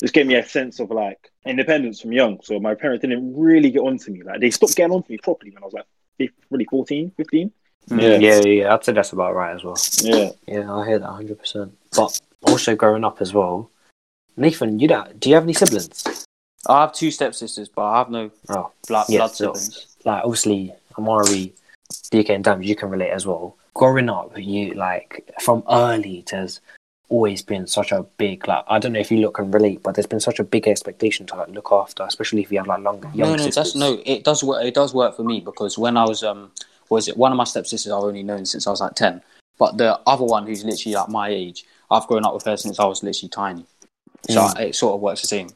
[0.00, 2.38] this gave me a sense of like independence from young.
[2.42, 4.22] So my parents didn't really get onto me.
[4.22, 7.50] Like they stopped getting onto me properly when I was like really 14, 15.
[7.90, 8.20] Mm.
[8.22, 8.74] yeah, yeah.
[8.74, 9.76] I'd say that's about right as well.
[10.02, 10.30] Yeah.
[10.46, 11.76] Yeah, I hear that hundred percent.
[11.96, 13.70] But also growing up as well,
[14.36, 16.04] Nathan, you don't, do you have any siblings?
[16.68, 19.96] I have two stepsisters, but I have no Oh, blood, Yeah, blood so- siblings.
[20.04, 21.54] like obviously Amari,
[22.12, 23.56] DK and Damz, you can relate as well.
[23.74, 26.60] Growing up, you like from early there's
[27.08, 29.94] always been such a big like I don't know if you look and relate, but
[29.94, 32.80] there's been such a big expectation to like look after, especially if you have like
[32.82, 34.02] longer No, no, that's no.
[34.04, 34.64] It does work.
[34.64, 36.50] It does work for me because when I was um,
[36.90, 39.22] was it one of my stepsisters I've only known since I was like ten,
[39.58, 42.78] but the other one who's literally like my age, I've grown up with her since
[42.78, 43.64] I was literally tiny.
[44.28, 44.60] So Mm.
[44.60, 45.48] it sort of works the same.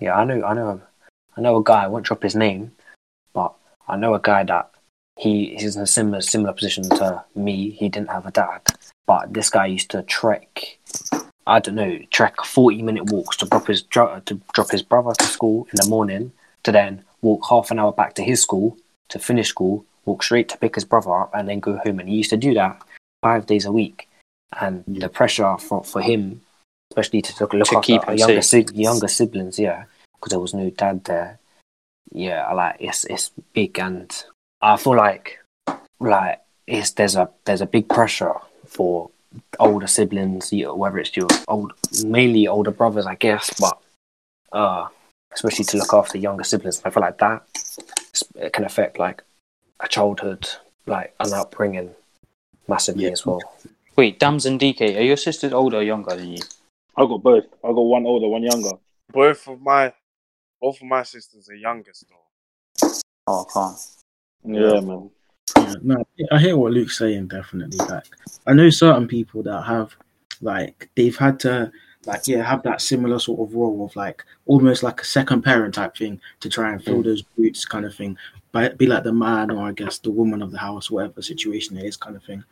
[0.00, 0.80] Yeah, I know, I know,
[1.36, 1.84] I know a guy.
[1.84, 2.72] I won't drop his name,
[3.32, 3.54] but
[3.88, 4.70] I know a guy that
[5.18, 7.70] he is in a similar similar position to me.
[7.70, 8.60] He didn't have a dad,
[9.06, 10.78] but this guy used to trek.
[11.46, 15.24] I don't know, trek forty minute walks to drop his to drop his brother to
[15.24, 18.76] school in the morning, to then walk half an hour back to his school
[19.08, 21.98] to finish school, walk straight to pick his brother up, and then go home.
[21.98, 22.80] And he used to do that
[23.22, 24.08] five days a week,
[24.60, 26.42] and the pressure for for him,
[26.92, 30.70] especially to look, look To after younger si- younger siblings, yeah, because there was no
[30.70, 31.38] dad there.
[32.12, 34.10] Yeah, like it's it's big, and
[34.60, 35.38] I feel like
[36.00, 38.34] like it's there's a there's a big pressure
[38.66, 39.10] for
[39.60, 41.72] older siblings, you know, whether it's your old
[42.04, 43.78] mainly older brothers, I guess, but
[44.52, 44.88] uh,
[45.32, 46.82] especially to look after younger siblings.
[46.84, 47.42] I feel like that
[48.36, 49.22] it can affect like
[49.80, 50.48] a childhood,
[50.86, 51.90] like an upbringing,
[52.66, 53.10] massively Yeah.
[53.12, 53.40] as well.
[53.96, 56.42] Wait, Damz and DK, are your sisters older or younger than you?
[56.96, 57.44] I got both.
[57.64, 58.70] I got one older, one younger.
[59.12, 59.92] Both of my,
[60.60, 62.88] both of my sisters are youngest though.
[63.26, 63.76] Oh, calm.
[64.44, 65.10] Yeah, man.
[65.56, 67.28] Yeah, no, I hear what Luke's saying.
[67.28, 68.04] Definitely, like
[68.46, 69.94] I know certain people that have,
[70.40, 71.70] like, they've had to,
[72.06, 75.74] like, yeah, have that similar sort of role of like almost like a second parent
[75.74, 77.04] type thing to try and fill Mm.
[77.04, 78.16] those boots, kind of thing.
[78.52, 81.76] But be like the man or I guess the woman of the house, whatever situation
[81.76, 82.42] it is, kind of thing.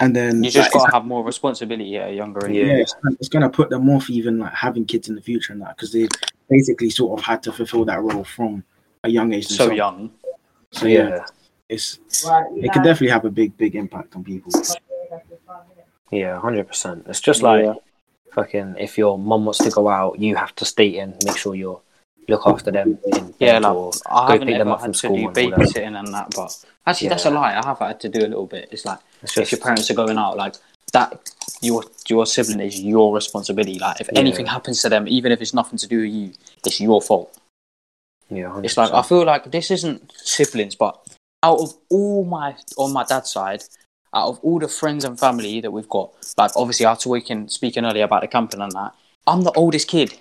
[0.00, 2.54] And then You just like, gotta have more responsibility at a younger age.
[2.56, 5.60] yeah, it's, it's gonna put them off even like having kids in the future and
[5.60, 6.08] that because they
[6.48, 8.64] basically sort of had to fulfill that role from
[9.02, 9.46] a young age.
[9.46, 9.76] So themselves.
[9.76, 10.10] young.
[10.74, 11.24] So yeah, yeah,
[11.68, 11.98] it's
[12.56, 14.52] it can definitely have a big big impact on people.
[16.10, 17.06] yeah, hundred percent.
[17.08, 17.74] It's just like Yeah.
[18.32, 21.54] fucking if your mum wants to go out, you have to stay in, make sure
[21.54, 21.80] you're
[22.28, 22.98] look after them.
[23.06, 25.22] In Yeah, like or I go haven't pick them ever up from had to do
[25.32, 25.34] that.
[25.34, 27.54] babysitting and that, but actually that's a lie.
[27.56, 28.68] I have had to do a little bit.
[28.72, 30.54] It's like it's if your parents are going out, like
[30.92, 31.20] that,
[31.60, 33.78] your your sibling is your responsibility.
[33.78, 34.18] Like if Yeah.
[34.20, 36.32] anything happens to them, even if it's nothing to do with you,
[36.66, 37.38] it's your fault.
[38.34, 38.64] Yeah, 100%.
[38.64, 40.98] It's like I feel like this isn't siblings, but
[41.42, 43.62] out of all my on my dad's side,
[44.14, 47.84] out of all the friends and family that we've got, like obviously after weekend speaking
[47.84, 48.94] earlier about the camping and that,
[49.26, 50.14] I'm the oldest kid.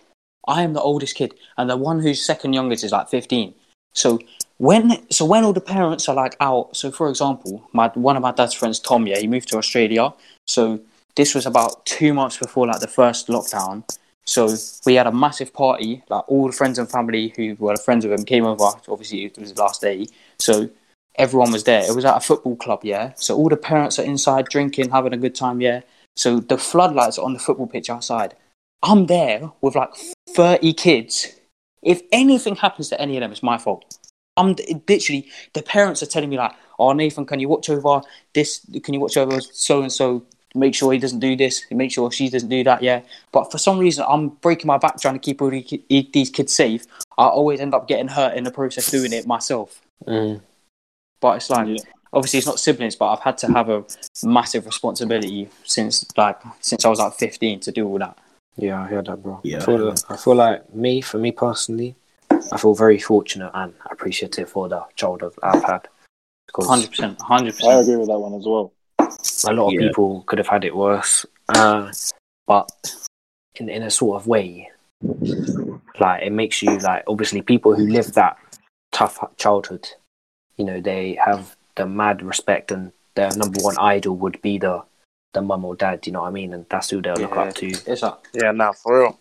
[0.48, 3.54] I am the oldest kid, and the one who's second youngest is like 15.
[3.94, 4.20] So
[4.58, 8.22] when so when all the parents are like out, so for example, my one of
[8.22, 10.14] my dad's friends, Tom, yeah, he moved to Australia.
[10.48, 10.82] So
[11.16, 13.84] this was about two months before like the first lockdown.
[14.26, 14.56] So
[14.86, 18.18] we had a massive party, like all the friends and family who were friends with
[18.18, 18.70] him came over.
[18.88, 20.08] Obviously, it was the last day.
[20.40, 20.70] So
[21.16, 21.84] everyone was there.
[21.88, 23.14] It was at a football club, yeah.
[23.16, 25.82] So all the parents are inside drinking, having a good time, yeah.
[26.16, 28.36] So the floodlights are on the football pitch outside.
[28.82, 29.94] I'm there with like
[30.30, 31.28] 30 kids.
[31.82, 33.98] If anything happens to any of them, it's my fault.
[34.36, 34.56] I'm
[34.88, 38.02] literally the parents are telling me like, "Oh, Nathan, can you watch over
[38.34, 38.66] this?
[38.84, 40.24] Can you watch over so and so?
[40.56, 41.64] Make sure he doesn't do this.
[41.72, 43.02] Make sure she doesn't do that." Yeah,
[43.32, 46.86] but for some reason, I'm breaking my back trying to keep all these kids safe.
[47.18, 49.82] I always end up getting hurt in the process doing it myself.
[50.06, 50.42] Mm.
[51.20, 51.78] But it's like Yeah.
[52.12, 53.84] obviously it's not siblings, but I've had to have a
[54.24, 58.18] massive responsibility since like since I was like 15 to do all that.
[58.58, 59.40] Yeah, I hear that, bro.
[59.44, 59.58] Yeah.
[59.58, 61.96] I feel, that- I feel like me, for me personally,
[62.52, 65.88] I feel very fortunate and appreciative for the childhood I've had.
[66.48, 67.74] Because 100, percent hundred percent.
[67.74, 68.72] I agree with that one as well.
[69.48, 69.88] A lot of Yeah.
[69.88, 71.26] people could have had it worse.
[71.50, 71.92] Uh,
[72.48, 72.70] but
[73.56, 74.70] in in a sort of way,
[76.00, 78.38] like it makes you like obviously people who live that
[78.92, 79.88] tough childhood,
[80.58, 84.84] you know, they have the mad respect and their number one idol would be the
[85.34, 86.06] the mum or dad.
[86.06, 86.54] You know what I mean?
[86.54, 87.68] And that's who they'll look up to.
[87.68, 89.20] It's like Yeah, nah, for real.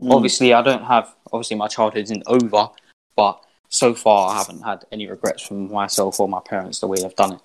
[0.00, 0.14] Mm.
[0.14, 2.70] obviously I don't have obviously my childhood isn't over,
[3.16, 6.98] but so far I haven't had any regrets from myself or my parents the way
[7.00, 7.40] they've done it.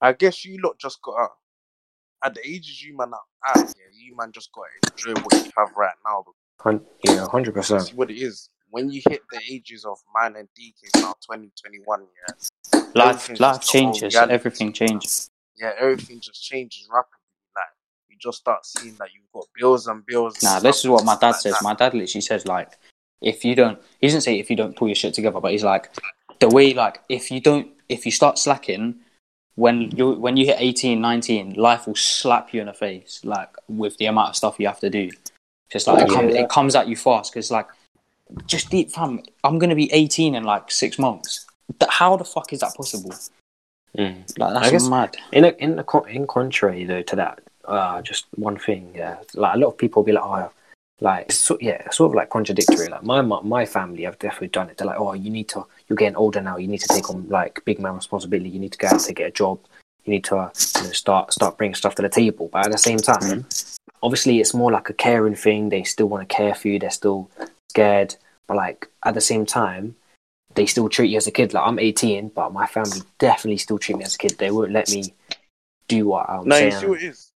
[0.00, 1.30] I guess you lot just got
[2.24, 5.34] at the ages you man are at, yeah, you man just got to enjoy what
[5.42, 6.24] you have right now.
[6.60, 7.82] Hun- Yeah, hundred percent.
[7.88, 8.48] see what it is.
[8.70, 12.34] When you hit the ages of man and DK now, 2021, yeah,
[12.94, 14.32] Life life just a whole changes, reality.
[14.34, 15.30] everything changes.
[15.56, 17.18] yeah, everything just changes rapidly.
[17.54, 17.66] Like
[18.08, 20.34] you just start seeing that you've got bills and bills.
[20.36, 21.52] and Nah, stuff this is what my dad stuff says.
[21.52, 22.78] like My dad literally says like,
[23.20, 25.64] if you don't, he doesn't say if you don't pull your shit together, but he's
[25.64, 25.90] like,
[26.40, 28.96] the way like if you don't, if you start slacking,
[29.56, 33.50] when you when you hit 18, 19, life will slap you in the face like
[33.68, 35.10] with the amount of stuff you have to do.
[35.70, 36.16] Just like it, Yeah.
[36.16, 37.68] comes, it comes at you fast because like,
[38.46, 41.46] just deep fam, I'm gonna be 18 in like six months.
[41.78, 43.12] Th- How the fuck is that possible?
[43.96, 44.38] Mm.
[44.38, 45.16] Like I that's guess- mad.
[45.32, 49.58] In a, in in contrary though to that, uh, just one thing, yeah, like a
[49.58, 50.50] lot of people be like, oh,
[51.00, 52.88] like so, yeah, sort of like contradictory.
[52.88, 54.76] Like my my family have definitely done it.
[54.78, 56.56] They're like, oh, you need to, you're getting older now.
[56.56, 58.50] You need to take on like big man responsibility.
[58.50, 59.60] You need to go out to get a job.
[60.04, 62.48] You need to uh, you know, start start bringing stuff to the table.
[62.52, 63.46] But at the same time,
[64.02, 65.68] obviously, it's more like a caring thing.
[65.68, 66.78] They still want to care for you.
[66.78, 67.30] They're still
[67.70, 68.16] scared,
[68.46, 69.96] but like at the same time.
[70.54, 71.52] They still treat you as a kid.
[71.52, 74.38] Like I'm 18, but my family definitely still treat me as a kid.
[74.38, 75.12] They won't let me
[75.88, 76.46] do what I'm.
[76.46, 76.70] No, saying.
[76.70, 77.32] you see what it is.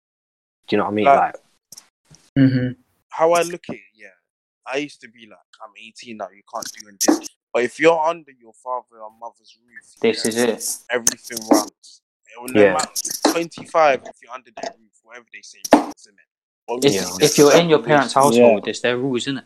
[0.69, 1.05] Do you know what I mean?
[1.07, 1.35] Like-
[2.37, 2.69] Like, hmm
[3.09, 4.09] How I look at it, yeah.
[4.73, 7.29] I used to be like, I'm 18 now, you can't do this.
[7.53, 10.85] But if you're under your father or mother's roof, This yeah, is it.
[10.91, 12.03] everything runs.
[12.41, 12.73] No Yeah.
[12.75, 16.87] matter 25 if you're under their roof, whatever they say runs, isn't it?
[16.87, 17.27] If, Yeah.
[17.27, 19.45] if you're in your parents' there's- household, there's their rules, isn't it?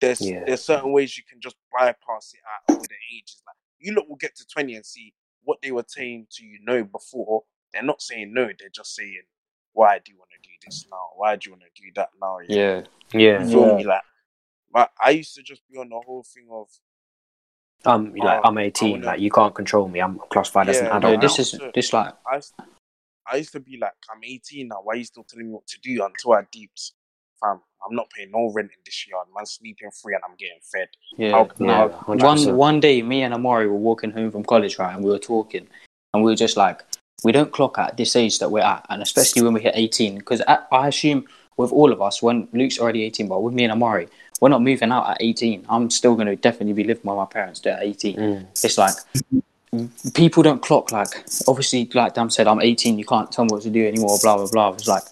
[0.00, 0.44] there's Yeah.
[0.44, 3.42] there's certain ways you can just bypass it at older ages.
[3.46, 5.14] Like you look will get to 20 and see
[5.44, 7.44] what they were saying to you know before.
[7.72, 9.22] They're not saying no, they're just saying,
[9.72, 11.10] Why do you want to do this now?
[11.16, 12.38] Why do you want to do that now?
[12.46, 12.84] Yeah.
[13.12, 13.76] yeah, You feel Yeah.
[13.76, 13.84] me?
[13.84, 14.02] Like
[14.70, 16.68] but I used to just be on the whole thing of
[17.86, 19.02] I'm like Oh, I'm 18.
[19.02, 20.00] Like you can't control me.
[20.00, 21.14] I'm classified as an Yeah, adult.
[21.16, 21.42] No, this now.
[21.42, 22.54] is this like I used,
[23.30, 24.80] I used to be like, I'm 18 now.
[24.82, 26.04] Why are you still telling me what to do?
[26.04, 26.92] Until I deeped,
[27.40, 29.28] fam, I'm not paying no rent in this yard.
[29.34, 30.88] Man, sleeping free and I'm getting fed.
[31.16, 31.32] yeah.
[31.32, 32.46] How- yeah, no, 100%.
[32.48, 35.18] one one day, me and Amari were walking home from college, right, and we were
[35.18, 35.66] talking,
[36.12, 36.82] and we were just like,
[37.22, 40.18] we don't clock at this age that we're at, and especially when we hit 18,
[40.18, 41.24] because I, I assume
[41.56, 44.08] with all of us, when Luke's already 18, but with me and Amari,
[44.40, 45.66] we're not moving out at 18.
[45.68, 48.16] I'm still going to definitely be living with my parents at 18.
[48.16, 48.46] Mm.
[48.62, 48.94] It's like
[50.14, 51.08] people don't clock like
[51.48, 54.36] obviously like Dan said I'm 18 you can't tell me what to do anymore blah
[54.36, 55.02] blah blah it's like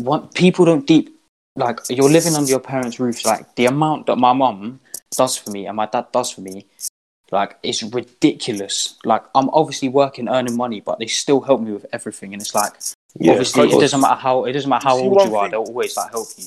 [0.00, 1.14] what people don't deep
[1.56, 4.80] like you're living under your parents' roofs like the amount that my mum
[5.14, 6.66] does for me and my dad does for me
[7.30, 11.86] like it's ridiculous like I'm obviously working earning money but they still help me with
[11.92, 12.72] everything and it's like
[13.18, 15.60] Yeah, obviously it doesn't matter how it doesn't matter how old you are thing- they'll
[15.60, 16.44] always like help you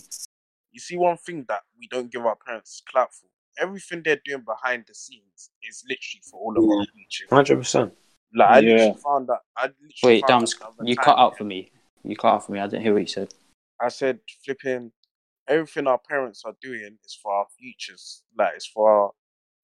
[0.80, 3.28] You see, one thing that we don't give our parents clout for.
[3.62, 7.26] Everything they're doing behind the scenes is literally for all of our future.
[7.30, 7.94] Hundred percent.
[8.34, 8.72] Like I Yeah.
[8.78, 9.40] literally found that.
[9.58, 11.70] I literally wait found Damz that the other you cut out for me
[12.06, 13.34] you cut out for me I didn't hear what you said
[13.82, 14.94] I said, flipping,
[15.50, 18.24] everything our parents are doing is for our futures.
[18.38, 19.12] Like, it's for our,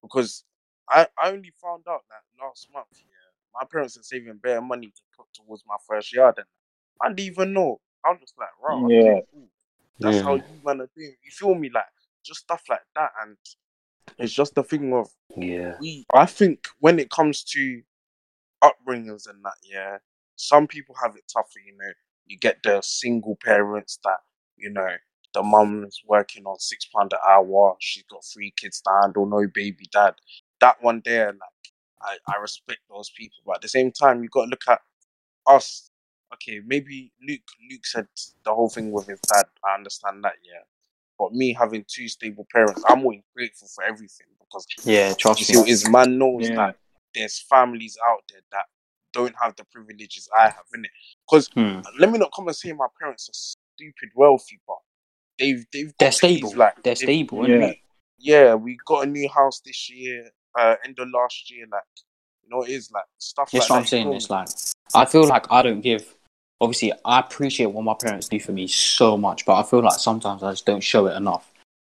[0.01, 0.43] because
[0.89, 4.88] I, I only found out that last month, yeah, my parents are saving bare money
[4.88, 6.36] to put towards my first yard.
[6.38, 6.45] And
[7.01, 7.80] I didn't even know.
[8.05, 9.20] I'm just like, wow, Yeah.
[9.32, 9.49] cool.
[9.99, 10.23] That's Yeah.
[10.23, 11.15] how you man are doing.
[11.23, 11.69] You feel me?
[11.73, 11.85] Like,
[12.25, 13.11] just stuff like that.
[13.21, 13.37] And
[14.17, 15.77] it's just the thing of, Yeah.
[15.79, 17.81] we, I think when it comes to
[18.63, 19.97] upbringings and that, yeah,
[20.35, 21.91] some people have it tougher, you know.
[22.27, 24.19] You get the single parents that,
[24.57, 24.95] you know,
[25.33, 29.47] the mum's working on six pound an hour, she's got three kids to handle, no
[29.53, 30.15] baby dad.
[30.61, 34.29] That one there, like, I, I respect those people, but at the same time, you
[34.29, 34.81] got to look at
[35.47, 35.91] us.
[36.36, 37.41] Okay, maybe Luke.
[37.71, 38.07] Luke said
[38.43, 39.45] the whole thing with his dad.
[39.63, 40.61] I understand that, yeah.
[41.17, 45.45] But me having two stable parents, I'm always grateful for everything because Yeah, you trust
[45.45, 45.67] see, me.
[45.67, 46.55] his man knows Yeah.
[46.55, 46.75] that
[47.13, 48.65] there's families out there that
[49.13, 50.91] don't have the privileges I have in it.
[51.25, 51.79] Because Hmm.
[51.97, 54.77] let me not come and say my parents are stupid wealthy, but
[55.39, 56.53] they've they've got They're keys, stable.
[56.57, 57.47] Like They're stable.
[57.47, 57.59] Yeah.
[57.59, 57.81] we,
[58.17, 60.29] yeah, we got a new house this year,
[60.59, 61.65] uh, end of last year.
[61.71, 61.83] Like,
[62.43, 63.81] you know, it is like stuff That's like what that.
[63.81, 64.09] I'm saying.
[64.09, 64.49] you It's like
[64.93, 66.13] I feel like I don't give.
[66.62, 69.99] Obviously, I appreciate what my parents do for me so much, but I feel like
[69.99, 71.51] sometimes I just don't show it enough.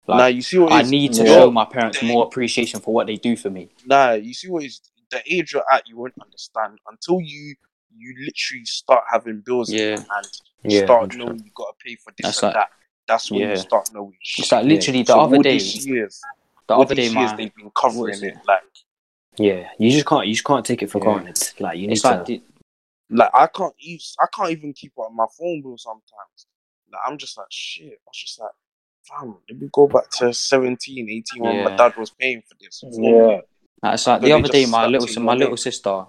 [0.07, 3.07] nah, Like you see what I need to show my parents more appreciation for what
[3.07, 3.70] they do for me.
[3.86, 5.88] Nah, you see what is the age you're at.
[5.88, 7.55] You won't understand until you
[7.93, 9.84] you literally start having bills in Yeah.
[9.84, 10.28] your hand.
[10.64, 11.18] You Yeah, start 100%.
[11.18, 12.70] knowing you got to pay for this That's and like- that.
[13.07, 13.49] That's when Yeah.
[13.49, 14.16] you start knowing.
[14.22, 14.43] Shit.
[14.45, 15.57] It's like literally the so other day.
[15.57, 16.22] years,
[16.68, 18.24] The other day, my they've been covering it.
[18.24, 18.38] it?
[18.47, 18.62] Like,
[19.38, 21.03] Yeah, you just can't you just can't take it for Yeah.
[21.20, 21.49] granted.
[21.59, 22.09] Like you need it's to.
[22.12, 22.41] like
[23.12, 26.47] like I can't use, I can't even keep up my phone bill sometimes.
[26.91, 27.93] Like, I'm just like shit.
[27.93, 28.51] I was just like,
[29.03, 32.84] fam, let me go back to 17, 18 when my dad was paying for this.
[32.91, 33.41] Yeah.
[33.84, 35.57] Like, it's like So the other day, my little you si- in my little name.
[35.57, 36.05] sister,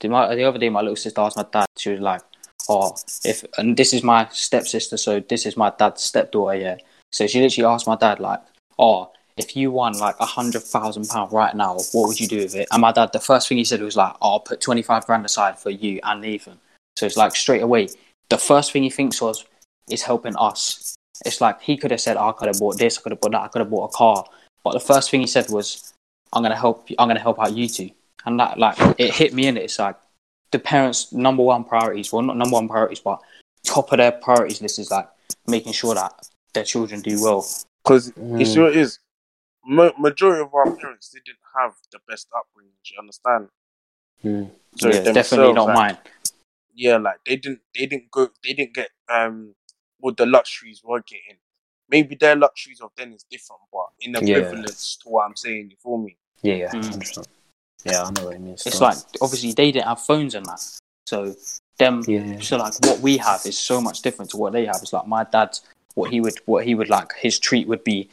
[0.00, 1.66] the, my, the other day, my little sister asked my dad.
[1.76, 2.22] She was like,
[2.68, 6.76] "Oh, if and this is my stepsister, so this is my dad's stepdaughter, yeah."
[7.12, 8.40] So she literally asked my dad, like,
[8.78, 12.38] "Oh, if you won like a hundred thousand pound right now, what would you do
[12.38, 14.60] with it?" And my dad, the first thing he said was like, oh, "I'll put
[14.60, 16.58] twenty five grand aside for you and Nathan."
[16.96, 17.88] So it's like straight away,
[18.28, 19.44] the first thing he thinks was
[19.90, 20.94] is helping us.
[21.24, 23.32] It's like he could have said, "I could have bought this, I could have bought
[23.32, 24.24] that, I could have bought a car,"
[24.64, 25.92] but the first thing he said was,
[26.32, 26.90] I'm gonna help.
[26.90, 27.90] You, I'm gonna help out you two,
[28.24, 29.64] and that like it hit me in it.
[29.64, 29.96] It's like
[30.50, 32.12] the parents' number one priorities.
[32.12, 33.20] Well, not number one priorities, but
[33.64, 35.08] top of their priorities list is like
[35.46, 37.46] making sure that their children do well.
[37.84, 38.40] Because Mm.
[38.40, 38.98] you see what it is,
[39.68, 42.72] Ma- majority of our parents they didn't have the best upbringing.
[42.84, 43.48] Do you understand?
[44.24, 44.50] Mm.
[44.78, 45.98] So yeah, definitely not mine.
[46.74, 49.54] Yeah, like they didn't, they didn't go, they didn't get um
[50.00, 51.36] what the luxuries we're getting.
[51.90, 54.38] Maybe their luxuries of then is different, but in Yeah.
[54.38, 56.16] equivalence to what I'm saying, you feel me?
[56.42, 57.26] Yeah, yeah, Mm.
[57.84, 58.66] Yeah, I know what it means.
[58.66, 60.62] It's So, like obviously they didn't have phones and that,
[61.06, 61.34] so
[61.78, 62.04] them.
[62.08, 64.82] yeah, So like what we have is so much different to what they have.
[64.82, 65.58] It's like my dad,
[65.94, 67.12] what he would, what he would like.
[67.14, 68.08] His treat would be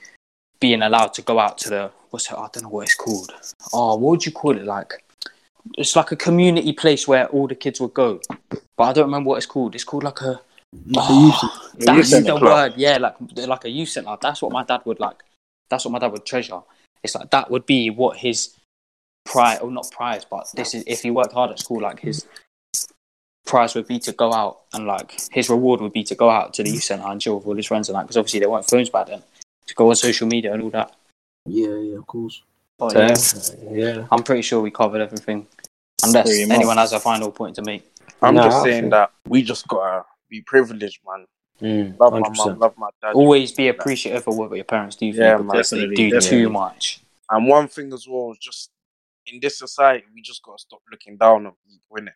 [0.66, 2.34] being allowed to go out to the what's it?
[2.34, 3.32] I don't know what it's called.
[3.72, 4.66] Oh, what would you call it?
[4.66, 4.91] Like
[5.78, 8.20] it's like a community place where all the kids would go,
[8.76, 9.76] but I don't remember what it's called.
[9.76, 10.41] It's called like a
[10.88, 12.41] Like Oh, A that's the club.
[12.41, 12.74] word.
[12.78, 13.16] Yeah, like
[13.53, 14.18] like a youth center.
[14.20, 15.20] That's what my dad would like.
[15.70, 16.61] That's what my dad would treasure.
[17.03, 18.55] It's like that would be what his
[19.24, 22.26] prize, or not prize, but this is if he worked hard at school, like his
[23.45, 26.55] prize would be to go out and like his reward would be to go out
[26.55, 28.49] to the youth center and chill with all his friends and that because obviously there
[28.49, 29.22] weren't phones back then
[29.68, 30.95] to go on social media and all that.
[31.45, 32.41] yeah, yeah, of course.
[32.78, 34.07] But So, yeah, yeah.
[34.11, 35.47] I'm pretty sure we covered everything.
[36.03, 36.55] Unless Pretty much.
[36.57, 37.89] anyone has a final point to make.
[38.22, 41.26] I'm Nah, just saying that we just gotta be privileged, man.
[41.61, 42.38] Mm, Love my 100%.
[42.38, 43.13] mum, love my dad.
[43.13, 45.47] Always be appreciative of what your parents do for Yeah, you man.
[45.47, 46.30] because they do definitely.
[46.30, 46.99] too much.
[47.30, 48.72] And one thing as well is just
[49.26, 52.13] in this society, we just gotta stop looking down on people, innit?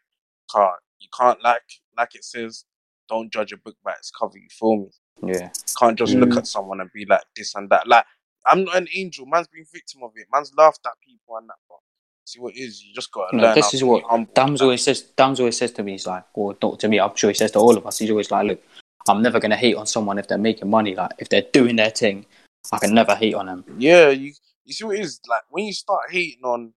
[0.51, 1.63] Car, you can't like
[1.97, 2.65] like it says,
[3.07, 4.37] don't judge a book by its cover.
[4.37, 4.87] You feel me?
[5.23, 5.49] Yeah.
[5.77, 7.87] Can't just look at someone and be like this and that.
[7.87, 8.05] Like
[8.45, 9.25] I'm not an angel.
[9.25, 10.27] Man's been victim of it.
[10.33, 11.55] Man's laughed at people and that.
[11.67, 11.77] But
[12.25, 13.55] see what it is, you just gotta No, learn.
[13.55, 14.03] this is what.
[14.33, 15.11] Damz always says.
[15.17, 16.99] Damz always says to me, he's like, or not to me.
[16.99, 17.99] I'm sure he says to all of us.
[17.99, 18.63] He's always like, look,
[19.07, 20.95] I'm never gonna hate on someone if they're making money.
[20.95, 22.25] Like if they're doing their thing,
[22.71, 23.63] I can never hate on them.
[23.77, 24.33] Yeah, you
[24.65, 26.73] you see what it is like when you start hating on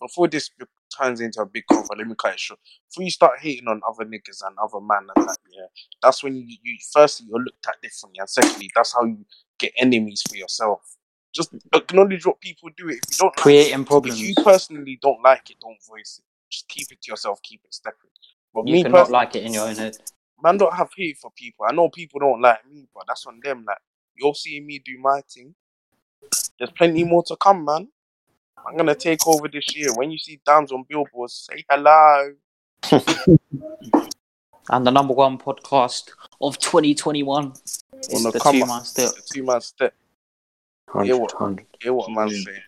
[0.00, 0.50] before this
[0.98, 1.88] turns into a big cover.
[1.96, 2.60] Let me cut it short.
[2.90, 5.66] Before you start hating on other niggas and other man and that, yeah,
[6.02, 9.24] that's when you, you firstly you're looked at differently, and secondly, that's how you
[9.58, 10.80] get enemies for yourself.
[11.34, 12.88] Just acknowledge what people do.
[12.88, 14.20] If you don't like Creating it, problems.
[14.20, 16.24] if you personally don't like it, don't voice it.
[16.50, 17.40] Just keep it to yourself.
[17.42, 18.12] Keep it separate.
[18.54, 19.96] But You me cannot personally, like it in your own head.
[20.42, 21.66] man, don't have hate for people.
[21.68, 23.64] I know people don't like me, but that's on them.
[23.66, 23.78] Like
[24.14, 25.54] you're seeing me do my thing.
[26.58, 27.88] There's plenty more to come, man.
[28.66, 29.92] I'm gonna take over this year.
[29.94, 32.34] When you see Damz on billboards, say hello.
[34.70, 36.10] And the number one podcast
[36.40, 37.82] of 2021 is
[38.22, 39.10] the the two man step.
[39.10, 39.92] The two man step.
[40.92, 41.34] 100, what?
[41.34, 41.66] 100.
[41.80, 42.44] Hear what man's Mm.
[42.44, 42.62] saying.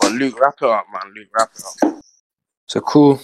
[0.00, 1.12] But Luke, wrap it up, man.
[1.14, 2.00] Luke, wrap it up.
[2.66, 3.20] So cool.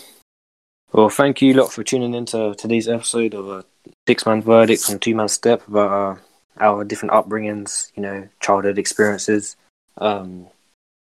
[0.93, 3.65] Well, thank you lot for tuning in to today's episode of a
[4.07, 6.21] six man verdict and two man step about uh,
[6.61, 9.57] our different upbringings, you know, childhood experiences.
[9.99, 10.47] Um,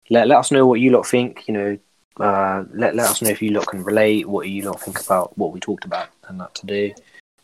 [0.09, 1.47] let let us know what you lot think.
[1.47, 1.77] You know,
[2.19, 4.27] uh, let let us know if you lot can relate.
[4.27, 6.95] What you lot think about what we talked about and that today.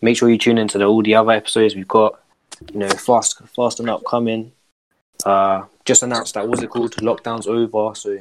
[0.01, 2.19] Make sure you tune into the, all the other episodes we've got.
[2.73, 4.51] You know, fast fast and upcoming.
[5.25, 6.95] Uh, just announced that was it called?
[6.97, 8.19] Lockdown's over, so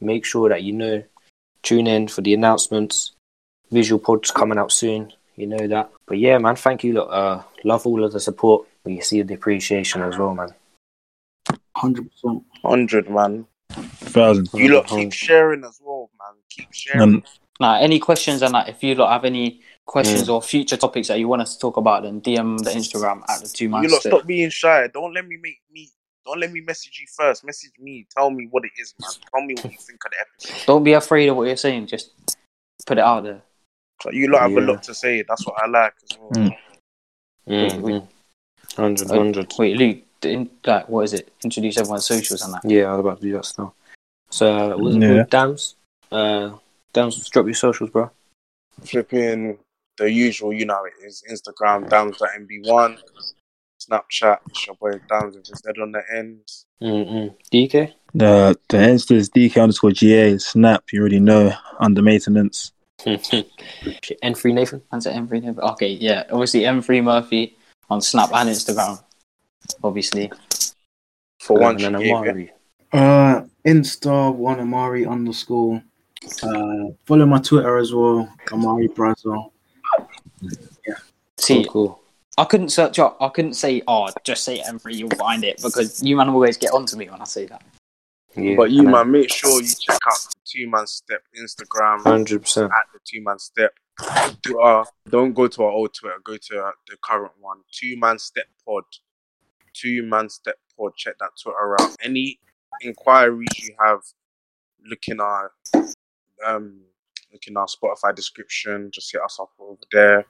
[0.00, 1.02] make sure that you know
[1.62, 3.12] Tune in for the announcements.
[3.70, 5.12] Visual pods coming out soon.
[5.36, 5.90] You know that.
[6.06, 6.94] But yeah, man, thank you.
[6.94, 8.66] Look, uh, love all of the support.
[8.84, 10.54] We see the appreciation as well, man.
[11.76, 12.44] Hundred percent.
[12.62, 13.46] Hundred man.
[14.10, 14.48] Thousand.
[14.54, 16.36] You lot keep sharing as well, man.
[16.50, 17.02] Keep sharing.
[17.02, 17.22] And
[17.60, 18.68] Nah, any questions and that?
[18.68, 20.34] If you lot have any questions Mm.
[20.34, 23.40] or future topics that you want us to talk about, then DM the Instagram at
[23.42, 23.82] the two man.
[23.82, 24.86] you lot stop being shy.
[24.88, 25.90] Don't let me make me.
[26.24, 27.42] Don't let me message you first.
[27.44, 28.06] Message me.
[28.16, 29.10] Tell me what it is, man.
[29.34, 30.66] Tell me what you think of the episode.
[30.66, 31.86] Don't be afraid of what you're saying.
[31.88, 32.10] Just
[32.86, 33.42] put it out there.
[34.02, 35.22] So you lot have a lot to say.
[35.22, 36.30] That's what I like as well.
[36.30, 36.56] Mm.
[37.48, 38.80] Mm-hmm.
[38.80, 39.52] Hundred, Uh, hundred.
[39.58, 39.98] Wait, Luke.
[40.22, 41.32] In, like, what is it?
[41.44, 42.60] Introduce everyone's socials and that.
[42.64, 43.72] Yeah, I was about to do that now.
[44.30, 45.24] So, was it Yeah.
[45.24, 45.74] called Damz?
[46.12, 46.58] Uh,
[46.94, 48.10] Damz, drop your socials, bro.
[48.84, 49.58] Flipping
[49.96, 52.98] the usual, you know, it is Instagram dams.mb1,
[53.80, 56.40] Snapchat, it's your boy Damz with his head on the end.
[56.82, 57.34] Mm-mm.
[57.52, 57.92] DK?
[58.14, 60.38] the the Insta is DK underscore GA.
[60.38, 62.72] Snap, you already know, under maintenance.
[63.04, 63.50] Shit,
[64.22, 64.82] N3 Nathan?
[64.90, 65.60] And to M3 Murphy.
[65.60, 66.24] Okay, yeah.
[66.32, 67.56] Obviously, M3 Murphy
[67.90, 69.02] on Snap and Instagram.
[69.84, 70.32] Obviously.
[71.40, 72.16] For one, and then she gave, yeah.
[72.16, 72.52] Amari.
[72.92, 75.82] Uh, Insta one Amari underscore.
[76.42, 79.52] Uh, follow my Twitter as well, Amari Brazil.
[80.86, 80.94] Yeah.
[81.36, 82.00] See, Cool, cool.
[82.36, 83.16] I couldn't search up.
[83.20, 86.72] I couldn't say, oh, just say M3, you'll find it because you man always get
[86.72, 87.62] onto me when I say that.
[88.36, 91.22] Yeah, But you, and then man, make sure you check out the Two Man Step
[91.36, 92.64] Instagram 100%.
[92.66, 93.72] at the Two Man Step.
[94.42, 97.58] Twitter, don't go to our old Twitter, go to uh, the current one.
[97.72, 98.84] Two Man Step Pod.
[99.74, 100.94] Two Man Step Pod.
[100.96, 101.96] Check that Twitter out.
[102.02, 102.38] Any
[102.82, 104.00] inquiries you have,
[104.84, 105.52] look in our
[106.46, 106.80] um,
[107.32, 108.90] look in our Spotify description.
[108.92, 110.24] Just hit us up over there.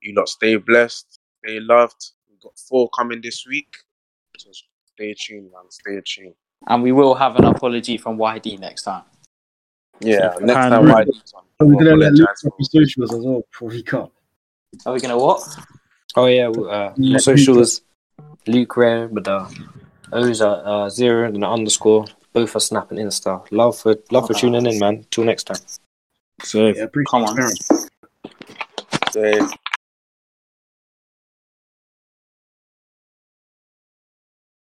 [0.00, 2.12] You lot stay blessed, stay loved.
[2.30, 3.74] We've got four coming this week.
[4.38, 4.50] So
[4.94, 5.70] stay tuned, man.
[5.70, 6.34] Stay tuned.
[6.66, 9.04] And we will have an apology from YD next time.
[10.00, 10.96] Yeah, next time Ruben.
[10.96, 13.82] I do something, We're gonna let Luke apologize drop his socials as well before he
[13.82, 14.10] cut.
[14.86, 15.42] Are we going to what?
[16.16, 17.82] Oh, yeah, well, uh, Yeah, socials,
[18.46, 19.48] Luke Rare, but the
[20.12, 22.04] O's are uh, zero and an underscore.
[22.32, 23.46] Both are Snap and Insta.
[23.50, 25.06] Love for love for tuning in, man.
[25.10, 25.58] Till next time.
[26.42, 27.38] So Yeah, appreciate Come on.
[27.38, 27.90] it.
[29.10, 29.40] Stay-